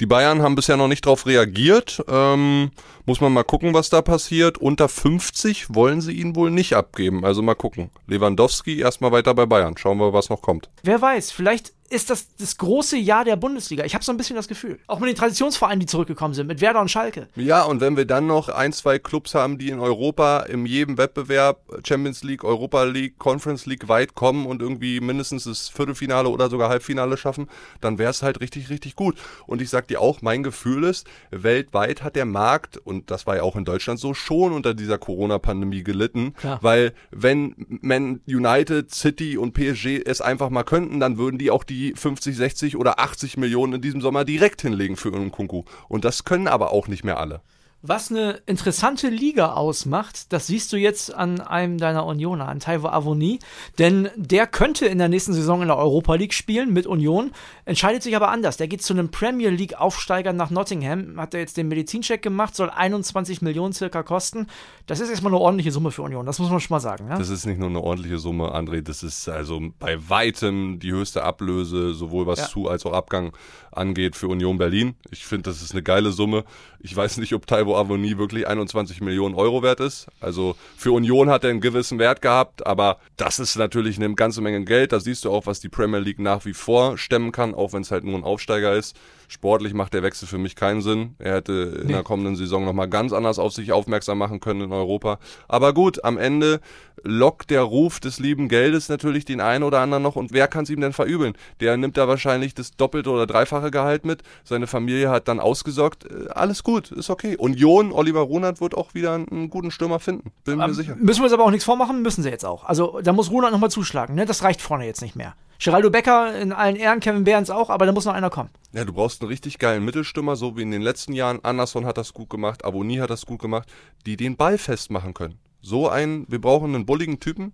Die 0.00 0.06
Bayern 0.06 0.42
haben 0.42 0.56
bisher 0.56 0.76
noch 0.76 0.88
nicht 0.88 1.06
darauf 1.06 1.26
reagiert. 1.26 2.02
Ähm, 2.08 2.72
muss 3.06 3.20
man 3.20 3.32
mal 3.32 3.44
gucken, 3.44 3.72
was 3.72 3.88
da 3.88 4.02
passiert. 4.02 4.58
Unter 4.58 4.88
50 4.88 5.74
wollen 5.74 6.00
sie 6.00 6.12
ihn 6.12 6.34
wohl 6.34 6.50
nicht 6.50 6.74
abgeben. 6.74 7.24
Also 7.24 7.40
mal 7.40 7.54
gucken. 7.54 7.90
Lewandowski 8.08 8.80
erstmal 8.80 9.12
weiter 9.12 9.34
bei 9.34 9.46
Bayern. 9.46 9.76
Schauen 9.76 9.98
wir, 9.98 10.12
was 10.12 10.28
noch 10.28 10.42
kommt. 10.42 10.70
Wer 10.82 11.00
weiß, 11.00 11.30
vielleicht 11.30 11.72
ist 11.92 12.08
das 12.08 12.34
das 12.36 12.56
große 12.56 12.96
Jahr 12.96 13.24
der 13.24 13.36
Bundesliga. 13.36 13.84
Ich 13.84 13.94
habe 13.94 14.02
so 14.02 14.12
ein 14.12 14.16
bisschen 14.16 14.34
das 14.34 14.48
Gefühl. 14.48 14.78
Auch 14.86 14.98
mit 14.98 15.10
den 15.10 15.16
Traditionsvereinen, 15.16 15.80
die 15.80 15.86
zurückgekommen 15.86 16.32
sind, 16.32 16.46
mit 16.46 16.60
Werder 16.60 16.80
und 16.80 16.90
Schalke. 16.90 17.28
Ja, 17.36 17.64
und 17.64 17.80
wenn 17.80 17.96
wir 17.96 18.06
dann 18.06 18.26
noch 18.26 18.48
ein, 18.48 18.72
zwei 18.72 18.98
Clubs 18.98 19.34
haben, 19.34 19.58
die 19.58 19.68
in 19.68 19.78
Europa 19.78 20.40
in 20.40 20.64
jedem 20.64 20.96
Wettbewerb, 20.96 21.60
Champions 21.86 22.22
League, 22.24 22.44
Europa 22.44 22.84
League, 22.84 23.18
Conference 23.18 23.66
League 23.66 23.88
weit 23.88 24.14
kommen 24.14 24.46
und 24.46 24.62
irgendwie 24.62 25.00
mindestens 25.00 25.44
das 25.44 25.68
Viertelfinale 25.68 26.30
oder 26.30 26.48
sogar 26.48 26.70
Halbfinale 26.70 27.16
schaffen, 27.18 27.48
dann 27.82 27.98
wäre 27.98 28.10
es 28.10 28.22
halt 28.22 28.40
richtig, 28.40 28.70
richtig 28.70 28.96
gut. 28.96 29.18
Und 29.46 29.60
ich 29.60 29.68
sag 29.68 29.88
dir 29.88 30.00
auch, 30.00 30.22
mein 30.22 30.42
Gefühl 30.42 30.84
ist, 30.84 31.06
weltweit 31.30 32.02
hat 32.02 32.16
der 32.16 32.24
Markt, 32.24 32.78
und 32.78 33.10
das 33.10 33.26
war 33.26 33.36
ja 33.36 33.42
auch 33.42 33.56
in 33.56 33.66
Deutschland 33.66 34.00
so, 34.00 34.14
schon 34.14 34.52
unter 34.52 34.72
dieser 34.72 34.96
Corona-Pandemie 34.96 35.82
gelitten. 35.82 36.32
Klar. 36.34 36.58
Weil 36.62 36.94
wenn 37.10 37.54
Man 37.82 38.20
United, 38.26 38.94
City 38.94 39.36
und 39.36 39.52
PSG 39.52 40.00
es 40.06 40.22
einfach 40.22 40.48
mal 40.48 40.62
könnten, 40.62 40.98
dann 40.98 41.18
würden 41.18 41.36
die 41.36 41.50
auch 41.50 41.64
die 41.64 41.81
die 41.82 41.94
50, 41.94 42.36
60 42.36 42.76
oder 42.76 43.00
80 43.00 43.36
Millionen 43.36 43.74
in 43.74 43.80
diesem 43.80 44.00
Sommer 44.00 44.24
direkt 44.24 44.62
hinlegen 44.62 44.96
für 44.96 45.10
Nkunku. 45.10 45.64
Und 45.88 46.04
das 46.04 46.24
können 46.24 46.46
aber 46.46 46.72
auch 46.72 46.86
nicht 46.86 47.04
mehr 47.04 47.18
alle. 47.18 47.42
Was 47.84 48.10
eine 48.12 48.40
interessante 48.46 49.08
Liga 49.08 49.54
ausmacht, 49.54 50.32
das 50.32 50.46
siehst 50.46 50.72
du 50.72 50.76
jetzt 50.76 51.12
an 51.12 51.40
einem 51.40 51.78
deiner 51.78 52.06
Unioner, 52.06 52.46
an 52.48 52.60
Taiwo 52.60 52.86
Avoni. 52.86 53.40
Denn 53.80 54.08
der 54.14 54.46
könnte 54.46 54.86
in 54.86 54.98
der 54.98 55.08
nächsten 55.08 55.32
Saison 55.32 55.62
in 55.62 55.68
der 55.68 55.76
Europa 55.76 56.14
League 56.14 56.32
spielen 56.32 56.72
mit 56.72 56.86
Union, 56.86 57.32
entscheidet 57.64 58.04
sich 58.04 58.14
aber 58.14 58.28
anders. 58.30 58.56
Der 58.56 58.68
geht 58.68 58.82
zu 58.84 58.92
einem 58.92 59.10
Premier 59.10 59.50
League 59.50 59.80
Aufsteiger 59.80 60.32
nach 60.32 60.50
Nottingham, 60.50 61.20
hat 61.20 61.34
er 61.34 61.40
jetzt 61.40 61.56
den 61.56 61.66
Medizincheck 61.66 62.22
gemacht, 62.22 62.54
soll 62.54 62.70
21 62.70 63.42
Millionen 63.42 63.72
circa 63.72 64.04
kosten. 64.04 64.46
Das 64.86 65.00
ist 65.00 65.10
erstmal 65.10 65.32
eine 65.32 65.40
ordentliche 65.40 65.72
Summe 65.72 65.90
für 65.90 66.02
Union, 66.02 66.24
das 66.24 66.38
muss 66.38 66.50
man 66.50 66.60
schon 66.60 66.74
mal 66.76 66.80
sagen. 66.80 67.08
Ja? 67.08 67.18
Das 67.18 67.30
ist 67.30 67.46
nicht 67.46 67.58
nur 67.58 67.68
eine 67.68 67.80
ordentliche 67.80 68.18
Summe, 68.18 68.54
André, 68.54 68.82
das 68.82 69.02
ist 69.02 69.28
also 69.28 69.60
bei 69.80 70.08
weitem 70.08 70.78
die 70.78 70.92
höchste 70.92 71.24
Ablöse, 71.24 71.94
sowohl 71.94 72.28
was 72.28 72.38
ja. 72.38 72.46
Zu- 72.46 72.68
als 72.68 72.86
auch 72.86 72.92
Abgang 72.92 73.32
angeht 73.72 74.14
für 74.14 74.28
Union 74.28 74.58
Berlin. 74.58 74.94
Ich 75.10 75.26
finde, 75.26 75.50
das 75.50 75.62
ist 75.62 75.72
eine 75.72 75.82
geile 75.82 76.12
Summe. 76.12 76.44
Ich 76.78 76.94
weiß 76.94 77.16
nicht, 77.16 77.32
ob 77.34 77.46
Taiwo 77.46 77.71
Avonie 77.76 78.18
wirklich 78.18 78.46
21 78.46 79.00
Millionen 79.00 79.34
Euro 79.34 79.62
wert 79.62 79.80
ist. 79.80 80.06
Also 80.20 80.56
für 80.76 80.92
Union 80.92 81.30
hat 81.30 81.44
er 81.44 81.50
einen 81.50 81.60
gewissen 81.60 81.98
Wert 81.98 82.22
gehabt, 82.22 82.66
aber 82.66 82.98
das 83.16 83.38
ist 83.38 83.56
natürlich 83.56 83.96
eine 83.96 84.14
ganze 84.14 84.40
Menge 84.40 84.64
Geld. 84.64 84.92
Da 84.92 85.00
siehst 85.00 85.24
du 85.24 85.30
auch, 85.30 85.46
was 85.46 85.60
die 85.60 85.68
Premier 85.68 86.00
League 86.00 86.18
nach 86.18 86.44
wie 86.44 86.54
vor 86.54 86.98
stemmen 86.98 87.32
kann, 87.32 87.54
auch 87.54 87.72
wenn 87.72 87.82
es 87.82 87.90
halt 87.90 88.04
nur 88.04 88.16
ein 88.16 88.24
Aufsteiger 88.24 88.74
ist. 88.74 88.96
Sportlich 89.28 89.74
macht 89.74 89.94
der 89.94 90.02
Wechsel 90.02 90.26
für 90.28 90.38
mich 90.38 90.56
keinen 90.56 90.82
Sinn. 90.82 91.14
Er 91.18 91.34
hätte 91.36 91.52
in 91.80 91.86
Nee. 91.86 91.92
der 91.94 92.02
kommenden 92.02 92.36
Saison 92.36 92.64
nochmal 92.64 92.88
ganz 92.88 93.12
anders 93.12 93.38
auf 93.38 93.52
sich 93.52 93.72
aufmerksam 93.72 94.18
machen 94.18 94.40
können 94.40 94.60
in 94.62 94.72
Europa. 94.72 95.18
Aber 95.48 95.72
gut, 95.72 96.04
am 96.04 96.18
Ende 96.18 96.60
lockt 97.02 97.50
der 97.50 97.62
Ruf 97.62 97.98
des 98.00 98.18
lieben 98.20 98.48
Geldes 98.48 98.88
natürlich 98.88 99.24
den 99.24 99.40
einen 99.40 99.64
oder 99.64 99.80
anderen 99.80 100.02
noch. 100.02 100.16
Und 100.16 100.32
wer 100.32 100.46
kann 100.48 100.64
es 100.64 100.70
ihm 100.70 100.80
denn 100.80 100.92
verübeln? 100.92 101.34
Der 101.60 101.76
nimmt 101.76 101.96
da 101.96 102.06
wahrscheinlich 102.08 102.54
das 102.54 102.72
doppelte 102.76 103.10
oder 103.10 103.26
dreifache 103.26 103.70
Gehalt 103.70 104.04
mit. 104.04 104.22
Seine 104.44 104.66
Familie 104.66 105.10
hat 105.10 105.28
dann 105.28 105.40
ausgesorgt. 105.40 106.04
Äh, 106.04 106.28
Alles 106.30 106.62
gut, 106.62 106.90
ist 106.92 107.10
okay. 107.10 107.36
Union, 107.36 107.92
Oliver 107.92 108.20
Runert 108.20 108.60
wird 108.60 108.76
auch 108.76 108.94
wieder 108.94 109.14
einen, 109.14 109.50
guten 109.50 109.70
Stürmer 109.70 109.98
finden. 110.00 110.30
Bin 110.44 110.58
mir 110.58 110.64
Ähm, 110.66 110.74
sicher. 110.74 110.96
Müssen 110.96 111.20
wir 111.20 111.24
uns 111.24 111.32
aber 111.32 111.44
auch 111.44 111.50
nichts 111.50 111.64
vormachen, 111.64 112.02
müssen 112.02 112.22
sie 112.22 112.28
jetzt 112.30 112.44
auch. 112.44 112.64
Also 112.64 113.00
da 113.02 113.12
muss 113.12 113.30
Ronald 113.30 113.52
nochmal 113.52 113.70
zuschlagen, 113.70 114.14
ne? 114.14 114.26
Das 114.26 114.42
reicht 114.42 114.60
vorne 114.62 114.86
jetzt 114.86 115.02
nicht 115.02 115.16
mehr. 115.16 115.34
Geraldo 115.64 115.90
Becker 115.90 116.36
in 116.40 116.52
allen 116.52 116.74
Ehren, 116.74 116.98
Kevin 116.98 117.22
Behrens 117.22 117.48
auch, 117.48 117.70
aber 117.70 117.86
da 117.86 117.92
muss 117.92 118.04
noch 118.04 118.14
einer 118.14 118.30
kommen. 118.30 118.50
Ja, 118.72 118.84
du 118.84 118.92
brauchst 118.92 119.22
einen 119.22 119.28
richtig 119.28 119.58
geilen 119.58 119.84
Mittelstürmer, 119.84 120.34
so 120.34 120.56
wie 120.56 120.62
in 120.62 120.72
den 120.72 120.82
letzten 120.82 121.12
Jahren. 121.12 121.38
Anderson 121.44 121.86
hat 121.86 121.98
das 121.98 122.12
gut 122.12 122.30
gemacht, 122.30 122.64
Aboni 122.64 122.96
hat 122.96 123.10
das 123.10 123.26
gut 123.26 123.40
gemacht, 123.40 123.72
die 124.04 124.16
den 124.16 124.36
Ball 124.36 124.58
festmachen 124.58 125.14
können. 125.14 125.38
So 125.60 125.88
einen, 125.88 126.26
wir 126.28 126.40
brauchen 126.40 126.74
einen 126.74 126.84
bulligen 126.84 127.20
Typen. 127.20 127.52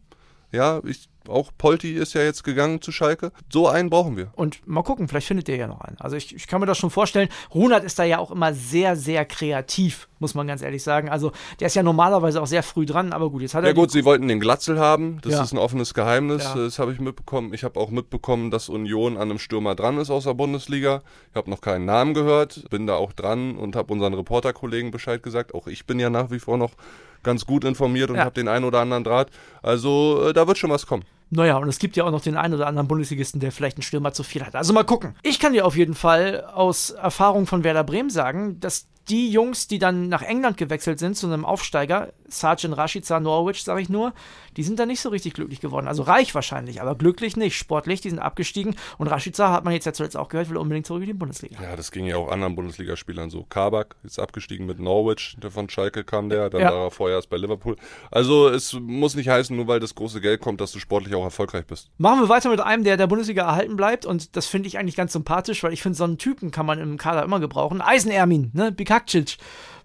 Ja, 0.50 0.80
ich, 0.84 1.10
auch 1.28 1.50
Polti 1.56 1.92
ist 1.94 2.14
ja 2.14 2.22
jetzt 2.22 2.44
gegangen 2.44 2.80
zu 2.82 2.92
Schalke. 2.92 3.32
So 3.50 3.68
einen 3.68 3.90
brauchen 3.90 4.16
wir. 4.16 4.28
Und 4.34 4.66
mal 4.66 4.82
gucken, 4.82 5.08
vielleicht 5.08 5.26
findet 5.26 5.48
ihr 5.48 5.56
ja 5.56 5.66
noch 5.66 5.80
einen. 5.80 5.96
Also 6.00 6.16
ich, 6.16 6.34
ich 6.34 6.46
kann 6.46 6.60
mir 6.60 6.66
das 6.66 6.78
schon 6.78 6.90
vorstellen. 6.90 7.28
Ronald 7.54 7.84
ist 7.84 7.98
da 7.98 8.04
ja 8.04 8.18
auch 8.18 8.30
immer 8.30 8.54
sehr, 8.54 8.96
sehr 8.96 9.24
kreativ, 9.24 10.08
muss 10.18 10.34
man 10.34 10.46
ganz 10.46 10.62
ehrlich 10.62 10.82
sagen. 10.82 11.08
Also 11.08 11.32
der 11.60 11.66
ist 11.68 11.74
ja 11.74 11.82
normalerweise 11.82 12.40
auch 12.42 12.46
sehr 12.46 12.62
früh 12.62 12.86
dran, 12.86 13.12
aber 13.12 13.30
gut, 13.30 13.42
jetzt 13.42 13.54
hat 13.54 13.62
Ja 13.64 13.70
er 13.70 13.74
gut, 13.74 13.90
die, 13.90 13.98
sie 13.98 14.04
wollten 14.04 14.28
den 14.28 14.40
Glatzel 14.40 14.78
haben. 14.78 15.18
Das 15.22 15.32
Ja. 15.32 15.42
ist 15.42 15.52
ein 15.52 15.58
offenes 15.58 15.94
Geheimnis. 15.94 16.44
Ja. 16.44 16.54
Das 16.54 16.78
habe 16.78 16.92
ich 16.92 17.00
mitbekommen. 17.00 17.52
Ich 17.54 17.64
habe 17.64 17.78
auch 17.78 17.90
mitbekommen, 17.90 18.50
dass 18.50 18.68
Union 18.68 19.16
an 19.16 19.30
einem 19.30 19.38
Stürmer 19.38 19.74
dran 19.74 19.98
ist 19.98 20.10
aus 20.10 20.24
der 20.24 20.34
Bundesliga. 20.34 21.02
Ich 21.30 21.36
habe 21.36 21.50
noch 21.50 21.60
keinen 21.60 21.84
Namen 21.84 22.14
gehört, 22.14 22.68
bin 22.70 22.86
da 22.86 22.94
auch 22.96 23.12
dran 23.12 23.56
und 23.56 23.76
habe 23.76 23.92
unseren 23.92 24.14
Reporterkollegen 24.14 24.90
Bescheid 24.90 25.22
gesagt. 25.22 25.54
Auch 25.54 25.66
ich 25.66 25.86
bin 25.86 25.98
ja 26.00 26.10
nach 26.10 26.30
wie 26.30 26.38
vor 26.38 26.56
noch 26.58 26.72
ganz 27.22 27.46
gut 27.46 27.64
informiert 27.64 28.10
und 28.10 28.16
Ja. 28.16 28.24
habe 28.24 28.34
den 28.34 28.48
einen 28.48 28.64
oder 28.64 28.80
anderen 28.80 29.04
Draht. 29.04 29.30
Also 29.62 30.28
äh, 30.28 30.32
da 30.32 30.46
wird 30.46 30.56
schon 30.58 30.70
was 30.70 30.86
kommen. 30.86 31.04
Naja, 31.30 31.56
und 31.58 31.68
es 31.68 31.78
gibt 31.78 31.96
ja 31.96 32.04
auch 32.04 32.10
noch 32.10 32.22
den 32.22 32.36
einen 32.36 32.54
oder 32.54 32.66
anderen 32.66 32.88
Bundesligisten, 32.88 33.40
der 33.40 33.52
vielleicht 33.52 33.76
einen 33.76 33.82
Stürmer 33.82 34.12
zu 34.12 34.22
viel 34.22 34.44
hat. 34.44 34.54
Also 34.54 34.72
mal 34.72 34.84
gucken. 34.84 35.14
Ich 35.22 35.38
kann 35.38 35.52
dir 35.52 35.66
auf 35.66 35.76
jeden 35.76 35.94
Fall 35.94 36.44
aus 36.44 36.90
Erfahrung 36.90 37.46
von 37.46 37.64
Werder 37.64 37.84
Bremen 37.84 38.10
sagen, 38.10 38.60
dass 38.60 38.86
die 39.08 39.30
Jungs, 39.30 39.68
die 39.68 39.78
dann 39.78 40.08
nach 40.08 40.22
England 40.22 40.56
gewechselt 40.56 40.98
sind 40.98 41.16
zu 41.16 41.26
einem 41.26 41.44
Aufsteiger, 41.44 42.12
Sergeant 42.28 42.76
Rashica 42.76 43.20
Norwich, 43.20 43.62
sage 43.64 43.80
ich 43.80 43.88
nur, 43.88 44.12
die 44.56 44.62
sind 44.62 44.78
da 44.78 44.86
nicht 44.86 45.00
so 45.00 45.08
richtig 45.08 45.34
glücklich 45.34 45.60
geworden. 45.60 45.88
Also 45.88 46.02
reich 46.02 46.34
wahrscheinlich, 46.34 46.82
aber 46.82 46.94
glücklich 46.94 47.36
nicht. 47.36 47.56
Sportlich, 47.56 48.00
die 48.00 48.10
sind 48.10 48.18
abgestiegen. 48.18 48.76
Und 48.98 49.06
Rashica 49.06 49.50
hat 49.52 49.64
man 49.64 49.72
jetzt 49.72 49.86
ja 49.86 49.92
zuletzt 49.92 50.16
auch 50.16 50.28
gehört, 50.28 50.50
will 50.50 50.56
unbedingt 50.56 50.86
zurück 50.86 51.02
in 51.02 51.06
die 51.08 51.14
Bundesliga. 51.14 51.62
Ja, 51.62 51.76
das 51.76 51.90
ging 51.90 52.04
ja 52.06 52.16
auch 52.16 52.30
anderen 52.30 52.54
Bundesligaspielern 52.54 53.30
so. 53.30 53.44
Kabak 53.44 53.96
ist 54.02 54.18
abgestiegen 54.18 54.66
mit 54.66 54.78
Norwich, 54.80 55.36
der 55.42 55.50
von 55.50 55.68
Schalke 55.70 56.04
kam 56.04 56.28
der, 56.28 56.50
dann 56.50 56.60
Ja. 56.60 56.72
war 56.72 56.84
er 56.86 56.90
vorher 56.90 57.16
erst 57.16 57.30
bei 57.30 57.36
Liverpool. 57.36 57.76
Also 58.10 58.48
es 58.48 58.74
muss 58.74 59.14
nicht 59.14 59.28
heißen, 59.28 59.56
nur 59.56 59.68
weil 59.68 59.80
das 59.80 59.94
große 59.94 60.20
Geld 60.20 60.40
kommt, 60.40 60.60
dass 60.60 60.72
du 60.72 60.78
sportlich 60.80 61.14
auch 61.14 61.24
erfolgreich 61.24 61.66
bist. 61.66 61.88
Machen 61.98 62.20
wir 62.20 62.28
weiter 62.28 62.50
mit 62.50 62.60
einem, 62.60 62.84
der 62.84 62.96
der 62.96 63.06
Bundesliga 63.06 63.42
erhalten 63.44 63.76
bleibt. 63.76 64.04
Und 64.06 64.36
das 64.36 64.46
finde 64.46 64.66
ich 64.68 64.78
eigentlich 64.78 64.96
ganz 64.96 65.12
sympathisch, 65.12 65.62
weil 65.62 65.72
ich 65.72 65.82
finde, 65.82 65.96
so 65.96 66.04
einen 66.04 66.18
Typen 66.18 66.50
kann 66.50 66.66
man 66.66 66.78
im 66.78 66.98
Kader 66.98 67.22
immer 67.22 67.40
gebrauchen. 67.40 67.80
Eisenermin, 67.80 68.50
ne? 68.54 68.72
Bikakcic, 68.98 69.38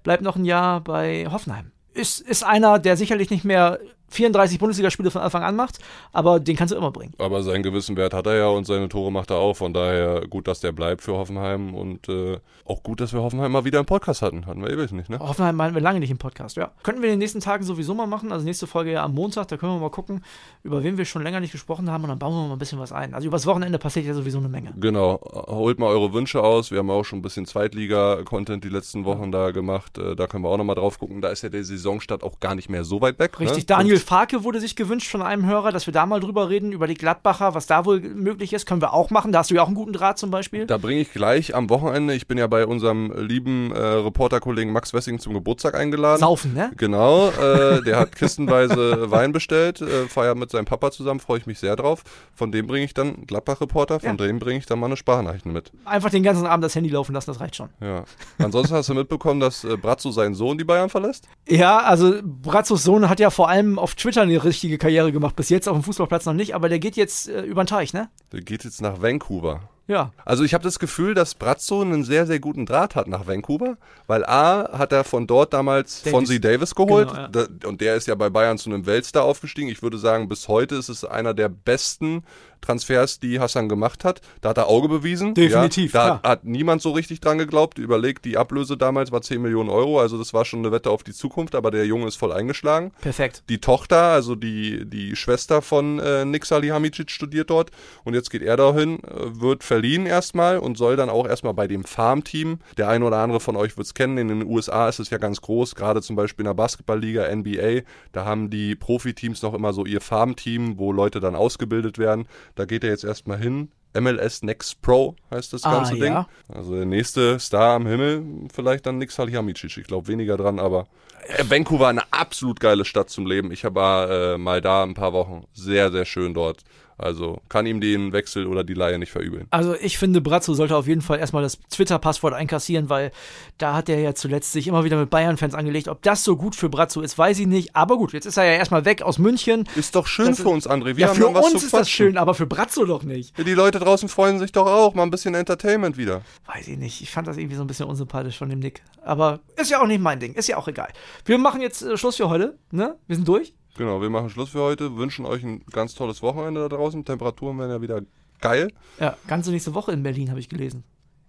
bleibt 0.04 0.24
noch 0.24 0.36
ein 0.36 0.46
Jahr 0.46 0.82
bei 0.82 1.28
Hoffenheim. 1.32 1.72
Ist, 1.94 2.20
ist 2.22 2.44
einer, 2.44 2.80
der 2.80 2.98
sicherlich 2.98 3.30
nicht 3.30 3.46
mehr 3.46 3.80
34 4.14 4.60
Bundesligaspiele 4.60 5.12
von 5.12 5.22
Anfang 5.22 5.44
an 5.44 5.56
macht, 5.56 5.80
aber 6.12 6.40
den 6.40 6.56
kannst 6.56 6.72
du 6.74 6.78
immer 6.78 6.92
bringen. 6.92 7.14
Aber 7.18 7.44
seinen 7.44 7.64
gewissen 7.64 7.98
Wert 7.98 8.14
hat 8.14 8.26
er 8.28 8.36
ja 8.36 8.48
und 8.48 8.66
seine 8.66 8.90
Tore 8.90 9.12
macht 9.12 9.30
er 9.32 9.38
auch. 9.38 9.56
Von 9.56 9.74
daher 9.74 10.28
gut, 10.28 10.48
dass 10.48 10.60
der 10.60 10.72
bleibt 10.72 11.02
für 11.02 11.14
Hoffenheim 11.14 11.74
und 11.76 12.08
äh, 12.10 12.38
auch 12.66 12.84
gut, 12.84 13.02
dass 13.02 13.14
wir 13.14 13.22
Hoffenheim 13.22 13.52
mal 13.52 13.66
wieder 13.66 13.80
im 13.80 13.86
Podcast 13.86 14.22
hatten. 14.22 14.46
Hatten 14.46 14.62
wir 14.62 14.70
ewig 14.72 14.92
nicht, 14.92 15.10
ne? 15.10 15.20
Hoffenheim 15.20 15.56
meinen 15.56 15.74
wir 15.74 15.82
lange 15.82 16.00
nicht 16.00 16.12
im 16.12 16.18
Podcast, 16.18 16.56
ja. 16.58 16.72
Könnten 16.84 17.02
wir 17.02 17.10
in 17.10 17.16
den 17.16 17.20
nächsten 17.20 17.40
Tagen 17.40 17.64
sowieso 17.64 17.94
mal 17.94 18.08
machen. 18.08 18.32
Also 18.32 18.46
nächste 18.46 18.68
Folge 18.68 18.92
ja 18.92 19.04
am 19.04 19.14
Montag, 19.14 19.48
da 19.50 19.58
können 19.58 19.74
wir 19.74 19.80
mal 19.80 19.90
gucken, 19.90 20.24
über 20.64 20.84
wen 20.84 20.98
wir 20.98 21.06
schon 21.06 21.24
länger 21.24 21.40
nicht 21.40 21.52
gesprochen 21.52 21.90
haben 21.92 22.04
und 22.04 22.10
dann 22.10 22.20
bauen 22.20 22.34
wir 22.34 22.48
mal 22.48 22.54
ein 22.54 22.60
bisschen 22.60 22.80
was 22.80 22.92
ein. 22.92 23.14
Also 23.14 23.28
übers 23.28 23.46
Wochenende 23.46 23.80
passiert 23.80 24.06
ja 24.06 24.14
sowieso 24.14 24.38
eine 24.38 24.50
Menge. 24.50 24.74
Genau, 24.80 25.20
holt 25.48 25.80
mal 25.80 25.88
eure 25.88 26.14
Wünsche 26.14 26.42
aus. 26.44 26.72
Wir 26.72 26.80
haben 26.80 26.90
auch 26.90 27.04
schon 27.04 27.20
ein 27.20 27.24
bisschen 27.24 27.46
Zweitliga-Content 27.46 28.64
die 28.64 28.70
letzten 28.70 29.06
Wochen 29.06 29.32
da 29.32 29.52
gemacht. 29.52 29.98
Äh, 29.98 30.16
Da 30.16 30.28
können 30.28 30.44
wir 30.44 30.50
auch 30.50 30.58
nochmal 30.58 30.76
drauf 30.76 31.00
gucken. 31.00 31.22
Da 31.22 31.30
ist 31.30 31.42
ja 31.42 31.50
der 31.50 31.64
Saisonstart 31.64 32.24
auch 32.24 32.40
gar 32.40 32.56
nicht 32.56 32.70
mehr 32.70 32.84
so 32.84 33.02
weit 33.02 33.20
weg. 33.20 33.40
Richtig, 33.40 33.64
ne? 33.64 33.66
Daniel 33.66 34.00
Farke 34.04 34.44
wurde 34.44 34.60
sich 34.60 34.76
gewünscht 34.76 35.10
von 35.10 35.22
einem 35.22 35.46
Hörer, 35.46 35.72
dass 35.72 35.88
wir 35.88 35.94
da 35.94 36.06
mal 36.06 36.20
drüber 36.20 36.50
reden, 36.50 36.72
über 36.72 36.88
die 36.88 36.94
Gladbacher, 36.94 37.56
was 37.56 37.66
da 37.66 37.86
wohl 37.86 38.00
möglich 38.00 38.54
ist. 38.54 38.66
Können 38.66 38.82
wir 38.82 38.94
auch 38.94 39.10
machen. 39.10 39.32
Da 39.32 39.40
hast 39.40 39.52
du 39.52 39.56
ja 39.56 39.64
auch 39.64 39.68
einen 39.68 39.76
guten 39.76 39.94
Draht 39.94 40.18
zum 40.18 40.32
Beispiel. 40.32 40.66
Da 40.66 40.78
bringe 40.78 41.02
ich 41.02 41.12
gleich 41.12 41.56
am 41.56 41.70
Wochenende, 41.70 42.14
ich 42.14 42.28
bin 42.28 42.38
ja 42.38 42.48
bei 42.48 42.66
unserem 42.66 43.12
lieben 43.18 43.72
äh, 43.72 43.80
Reporterkollegen 43.80 44.72
Max 44.72 44.94
Wessing 44.94 45.20
zum 45.20 45.34
Geburtstag 45.34 45.76
eingeladen. 45.76 46.20
Saufen, 46.20 46.54
ne? 46.54 46.72
Genau, 46.78 47.30
äh, 47.30 47.82
der 47.82 47.98
hat 48.00 48.16
kistenweise 48.16 49.10
Wein 49.10 49.32
bestellt, 49.32 49.82
äh, 49.82 50.08
feiert 50.08 50.38
mit 50.38 50.52
seinem 50.52 50.66
Papa 50.66 50.92
zusammen, 50.92 51.20
freue 51.20 51.40
ich 51.40 51.46
mich 51.46 51.60
sehr 51.60 51.76
drauf. 51.76 52.04
Von 52.36 52.52
dem 52.52 52.68
bringe 52.68 52.86
ich 52.86 52.94
dann 52.94 53.26
Gladbach-Reporter, 53.26 54.00
von 54.00 54.18
dem 54.18 54.40
bringe 54.40 54.60
ich 54.60 54.66
dann 54.66 54.80
mal 54.80 54.88
eine 54.88 54.98
Sprachnachricht 54.98 55.46
mit. 55.46 55.72
Einfach 55.86 56.10
den 56.10 56.24
ganzen 56.24 56.46
Abend 56.46 56.64
das 56.64 56.76
Handy 56.76 56.90
laufen 56.90 57.14
lassen, 57.14 57.32
das 57.32 57.40
reicht 57.40 57.56
schon. 57.56 57.70
Ja. 57.82 58.04
Ansonsten 58.38 58.76
hast 58.76 58.90
du 58.90 58.94
mitbekommen, 58.94 59.40
dass 59.40 59.64
äh, 59.64 59.78
Brazzo 59.78 60.12
seinen 60.12 60.36
Sohn 60.36 60.58
die 60.58 60.64
Bayern 60.64 60.90
verlässt? 60.90 61.28
Ja, 61.48 61.80
also 61.80 62.14
Brazzos 62.24 62.84
Sohn 62.84 63.10
hat 63.10 63.20
ja 63.20 63.30
vor 63.30 63.50
allem 63.50 63.80
auf 63.80 63.93
Twitter 63.96 64.22
eine 64.22 64.44
richtige 64.44 64.78
Karriere 64.78 65.12
gemacht. 65.12 65.36
Bis 65.36 65.50
jetzt 65.50 65.68
auf 65.68 65.76
dem 65.78 65.84
Fußballplatz 65.84 66.26
noch 66.26 66.34
nicht, 66.34 66.56
aber 66.56 66.70
der 66.70 66.80
geht 66.80 66.96
jetzt 66.96 67.30
äh, 67.30 67.42
über 67.42 67.64
den 67.64 67.68
Teich, 67.68 67.94
ne? 67.94 68.10
Der 68.32 68.42
geht 68.42 68.64
jetzt 68.64 68.82
nach 68.82 69.02
Vancouver. 69.02 69.70
Ja. 69.88 70.14
Also 70.24 70.44
ich 70.44 70.54
habe 70.54 70.64
das 70.64 70.80
Gefühl, 70.80 71.14
dass 71.14 71.36
Brazzo 71.36 71.82
einen 71.82 72.06
sehr, 72.06 72.26
sehr 72.26 72.40
guten 72.40 72.66
Draht 72.66 72.96
hat 72.96 73.08
nach 73.08 73.28
Vancouver, 73.28 73.78
weil 74.08 74.26
A 74.26 74.78
hat 74.78 74.94
er 74.94 75.04
von 75.04 75.28
dort 75.28 75.54
damals 75.54 76.04
Davis. 76.04 76.12
Fonzie 76.12 76.40
Davis 76.40 76.74
geholt 76.74 77.10
Genau, 77.10 77.22
ja. 77.22 77.28
da, 77.28 77.46
und 77.68 77.82
der 77.82 77.96
ist 77.96 78.08
ja 78.08 78.16
bei 78.16 78.30
Bayern 78.30 78.58
zu 78.58 78.70
einem 78.70 78.86
Weltstar 78.86 79.24
aufgestiegen. 79.24 79.70
Ich 79.70 79.84
würde 79.84 79.98
sagen, 79.98 80.30
bis 80.30 80.48
heute 80.48 80.76
ist 80.76 80.88
es 80.88 81.04
einer 81.04 81.34
der 81.34 81.50
besten 81.50 82.24
Transfers, 82.64 83.20
die 83.20 83.40
Hassan 83.40 83.70
gemacht 83.70 84.04
hat. 84.04 84.22
Da 84.42 84.50
hat 84.50 84.58
er 84.58 84.68
Auge 84.68 84.88
bewiesen. 84.90 85.34
Definitiv, 85.34 85.94
Ja, 85.94 86.00
da 86.00 86.18
klar. 86.20 86.32
hat, 86.32 86.44
niemand 86.46 86.82
so 86.82 86.92
richtig 86.92 87.20
dran 87.22 87.38
geglaubt. 87.38 87.78
Überlegt, 87.78 88.26
die 88.26 88.38
Ablöse 88.38 88.78
damals 88.78 89.12
war 89.12 89.22
10 89.22 89.42
Millionen 89.42 89.70
Euro, 89.70 90.00
also 90.00 90.18
das 90.18 90.34
war 90.34 90.46
schon 90.46 90.60
eine 90.60 90.72
Wette 90.72 90.90
auf 90.90 91.04
die 91.04 91.14
Zukunft, 91.14 91.56
aber 91.56 91.72
der 91.72 91.86
Junge 91.86 92.08
ist 92.08 92.16
voll 92.16 92.32
eingeschlagen. 92.32 92.92
Perfekt. 93.02 93.44
Die 93.50 93.60
Tochter, 93.60 93.98
also 94.14 94.36
die, 94.36 94.86
die 94.90 95.16
Schwester 95.16 95.62
von 95.62 96.00
äh, 96.00 96.26
Nick 96.26 96.46
Salihamidzic 96.46 97.12
studiert 97.12 97.50
dort 97.50 97.72
und 98.04 98.14
jetzt 98.14 98.30
geht 98.30 98.42
er 98.42 98.58
dahin, 98.58 99.00
äh, 99.04 99.40
wird 99.42 99.64
verliehen 99.64 100.06
erstmal 100.06 100.58
und 100.58 100.78
soll 100.78 100.96
dann 100.96 101.10
auch 101.10 101.28
erstmal 101.28 101.54
bei 101.54 101.68
dem 101.68 101.84
Farmteam, 101.84 102.60
der 102.78 102.90
ein 102.90 103.04
oder 103.04 103.18
andere 103.18 103.40
von 103.40 103.56
euch 103.56 103.78
wird 103.78 103.88
es 103.88 103.94
kennen, 103.94 104.18
in 104.18 104.28
den 104.30 104.46
USA 104.46 104.88
ist 104.90 105.00
es 105.00 105.10
ja 105.10 105.18
ganz 105.18 105.42
groß, 105.42 105.76
gerade 105.76 106.02
zum 106.02 106.16
Beispiel 106.16 106.44
in 106.44 106.48
der 106.50 106.54
Basketballliga, 106.54 107.34
NBA, 107.34 107.82
da 108.12 108.26
haben 108.26 108.50
die 108.50 108.76
Profiteams 108.76 109.42
noch 109.42 109.54
immer 109.54 109.74
so 109.74 109.86
ihr 109.86 110.02
Farmteam, 110.02 110.78
wo 110.78 110.92
Leute 110.92 111.20
dann 111.20 111.36
ausgebildet 111.36 111.98
werden. 111.98 112.28
Da 112.56 112.66
geht 112.66 112.84
er 112.84 112.90
jetzt 112.92 113.04
erstmal 113.04 113.38
hin. 113.40 113.70
MLS 114.00 114.42
Next 114.42 114.82
Pro 114.82 115.16
heißt 115.30 115.54
das 115.54 115.64
Ah, 115.64 115.72
ganze 115.76 115.94
Ding. 115.94 116.06
ja. 116.14 116.28
Also 116.52 116.76
der 116.76 116.86
nächste 116.86 117.40
Star 117.40 117.76
am 117.76 117.86
Himmel, 117.86 118.24
vielleicht 118.52 118.86
dann 118.88 118.98
Nick 118.98 119.12
Salihamidzic. 119.12 119.78
Ich 119.78 119.86
glaube 119.88 120.08
weniger 120.08 120.36
dran, 120.36 120.60
aber 120.60 120.88
äh, 121.28 121.44
Vancouver 121.48 121.90
eine 121.90 122.02
absolut 122.12 122.60
geile 122.60 122.86
Stadt 122.86 123.12
zum 123.12 123.28
Leben. 123.28 123.52
Ich 123.52 123.64
war 123.64 124.10
äh, 124.10 124.38
mal 124.40 124.62
da 124.62 124.82
ein 124.84 124.96
paar 124.96 125.14
Wochen. 125.14 125.46
Sehr, 125.54 125.92
sehr 125.92 126.06
schön 126.06 126.34
dort. 126.34 126.64
Also 127.04 127.42
kann 127.50 127.66
ihm 127.66 127.82
den 127.82 128.14
Wechsel 128.14 128.48
oder 128.48 128.64
die 128.64 128.74
Leihe 128.74 128.98
nicht 128.98 129.12
verübeln. 129.12 129.48
Also 129.52 129.76
ich 129.76 129.98
finde, 129.98 130.22
Brazzo 130.22 130.54
sollte 130.54 130.76
auf 130.76 130.88
jeden 130.88 131.02
Fall 131.02 131.20
erstmal 131.20 131.44
das 131.44 131.60
Twitter-Passwort 131.70 132.34
einkassieren, 132.34 132.90
weil 132.90 133.12
da 133.58 133.76
hat 133.76 133.90
er 133.90 134.00
ja 134.00 134.16
zuletzt 134.16 134.52
sich 134.52 134.68
immer 134.68 134.84
wieder 134.84 134.98
mit 134.98 135.10
Bayern-Fans 135.10 135.54
angelegt. 135.54 135.88
Ob 135.88 136.02
das 136.02 136.24
so 136.24 136.36
gut 136.38 136.56
für 136.56 136.70
Brazzo 136.70 137.02
ist, 137.02 137.18
weiß 137.18 137.40
ich 137.40 137.48
nicht. 137.48 137.76
Aber 137.76 137.98
gut, 137.98 138.14
jetzt 138.14 138.26
ist 138.26 138.38
er 138.38 138.46
ja 138.46 138.54
erstmal 138.54 138.86
weg 138.86 139.02
aus 139.02 139.20
München. 139.20 139.68
Ist 139.76 139.96
doch 139.96 140.08
schön 140.08 140.28
Das 140.28 140.40
für 140.40 140.50
uns, 140.50 140.68
André. 140.70 140.96
Wir 140.96 141.06
ja, 141.06 141.08
haben 141.10 141.16
für 141.16 141.28
uns 141.28 141.64
ist 141.64 141.74
das 141.74 141.90
schön, 141.90 142.18
aber 142.18 142.34
für 142.34 142.48
Brazzo 142.48 142.86
doch 142.86 143.04
nicht. 143.04 143.38
Ja, 143.38 143.44
Die 143.44 143.54
Leute 143.54 143.80
draußen 143.80 144.10
freuen 144.10 144.40
sich 144.40 144.52
doch 144.52 144.68
auch. 144.68 144.94
Mal 144.96 145.04
ein 145.04 145.12
bisschen 145.12 145.36
Entertainment 145.36 145.98
wieder. 145.98 146.22
Weiß 146.46 146.68
ich 146.68 146.78
nicht. 146.78 147.02
Ich 147.02 147.12
fand 147.12 147.28
das 147.28 147.38
irgendwie 147.38 147.56
so 147.56 147.64
ein 147.64 147.68
bisschen 147.68 147.88
unsympathisch 147.88 148.38
von 148.38 148.50
dem 148.50 148.60
Nick. 148.60 148.82
Aber 149.04 149.40
ist 149.58 149.70
ja 149.70 149.82
auch 149.82 149.88
nicht 149.88 150.02
mein 150.02 150.20
Ding. 150.20 150.34
Ist 150.34 150.48
ja 150.48 150.58
auch 150.58 150.68
egal. 150.68 150.90
Wir 151.26 151.38
machen 151.38 151.62
jetzt 151.62 151.82
äh, 151.82 151.98
Schluss 151.98 152.16
für 152.16 152.30
heute. 152.30 152.58
Ne? 152.72 152.96
Wir 153.08 153.16
sind 153.16 153.28
durch. 153.28 153.54
Genau, 153.78 154.02
wir 154.02 154.10
machen 154.10 154.30
Schluss 154.30 154.50
für 154.50 154.62
heute. 154.62 154.98
Wünschen 154.98 155.26
euch 155.26 155.44
ein 155.44 155.64
ganz 155.72 155.96
tolles 155.96 156.22
Wochenende 156.22 156.62
da 156.62 156.76
draußen. 156.76 157.06
Temperaturen 157.06 157.58
werden 157.58 157.72
ja 157.72 157.82
wieder 157.82 158.02
geil. 158.40 158.72
Ja, 159.00 159.18
ganze 159.28 159.52
nächste 159.52 159.74
Woche 159.74 159.92
in 159.92 160.04
Berlin 160.04 160.30
habe 160.30 160.40
ich 160.40 160.50
gelesen. 160.50 160.84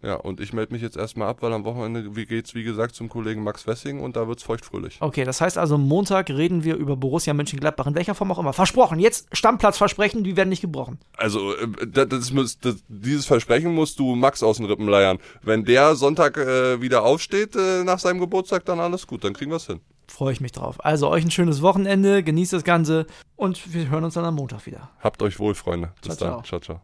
Ja, 0.04 0.16
und 0.16 0.38
ich 0.38 0.52
melde 0.52 0.74
mich 0.74 0.82
jetzt 0.82 0.98
erstmal 0.98 1.28
ab, 1.28 1.38
weil 1.40 1.50
am 1.54 1.64
Wochenende 1.64 2.14
wie 2.14 2.26
geht's, 2.26 2.54
wie 2.54 2.62
gesagt, 2.62 2.94
zum 2.94 3.08
Kollegen 3.08 3.42
Max 3.42 3.66
Wessing 3.66 4.00
und 4.00 4.16
da 4.16 4.28
wird's 4.28 4.42
feuchtfröhlich. 4.42 4.98
Okay, 5.00 5.24
das 5.24 5.40
heißt 5.40 5.56
also, 5.56 5.78
Montag 5.78 6.28
reden 6.28 6.62
wir 6.62 6.76
über 6.76 6.94
Borussia 6.94 7.32
Mönchengladbach, 7.32 7.86
in 7.86 7.94
welcher 7.94 8.14
Form 8.14 8.30
auch 8.30 8.38
immer. 8.38 8.52
Versprochen, 8.52 8.98
jetzt 8.98 9.28
Stammplatzversprechen, 9.32 10.22
die 10.22 10.36
werden 10.36 10.50
nicht 10.50 10.60
gebrochen. 10.60 10.98
Also, 11.16 11.56
äh, 11.56 11.68
das, 11.86 12.08
das, 12.10 12.58
das, 12.60 12.84
dieses 12.88 13.24
Versprechen 13.24 13.74
musst 13.74 13.98
du 13.98 14.14
Max 14.14 14.42
aus 14.42 14.58
den 14.58 14.66
Rippen 14.66 14.88
leiern. 14.88 15.18
Wenn 15.40 15.64
der 15.64 15.94
Sonntag 15.94 16.36
äh, 16.36 16.82
wieder 16.82 17.02
aufsteht 17.02 17.56
äh, 17.56 17.82
nach 17.82 17.98
seinem 17.98 18.20
Geburtstag, 18.20 18.66
dann 18.66 18.80
alles 18.80 19.06
gut, 19.06 19.24
dann 19.24 19.32
kriegen 19.32 19.52
wir's 19.52 19.68
hin. 19.68 19.80
Freue 20.06 20.32
ich 20.32 20.40
mich 20.40 20.52
drauf. 20.52 20.84
Also 20.84 21.08
euch 21.08 21.24
ein 21.24 21.30
schönes 21.30 21.62
Wochenende, 21.62 22.22
genießt 22.22 22.52
das 22.52 22.64
Ganze 22.64 23.06
und 23.36 23.72
wir 23.72 23.88
hören 23.88 24.04
uns 24.04 24.14
dann 24.14 24.24
am 24.24 24.34
Montag 24.34 24.66
wieder. 24.66 24.90
Habt 25.00 25.22
euch 25.22 25.38
wohl, 25.38 25.54
Freunde. 25.54 25.92
Bis 26.02 26.16
Ciao, 26.16 26.42
dann. 26.42 26.44
ciao. 26.44 26.60
ciao. 26.60 26.80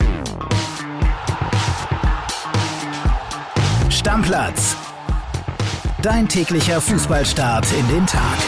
Stammplatz. 3.90 4.76
Dein 6.02 6.26
täglicher 6.26 6.80
Fußballstart 6.80 7.66
in 7.72 7.88
den 7.88 8.06
Tag. 8.06 8.38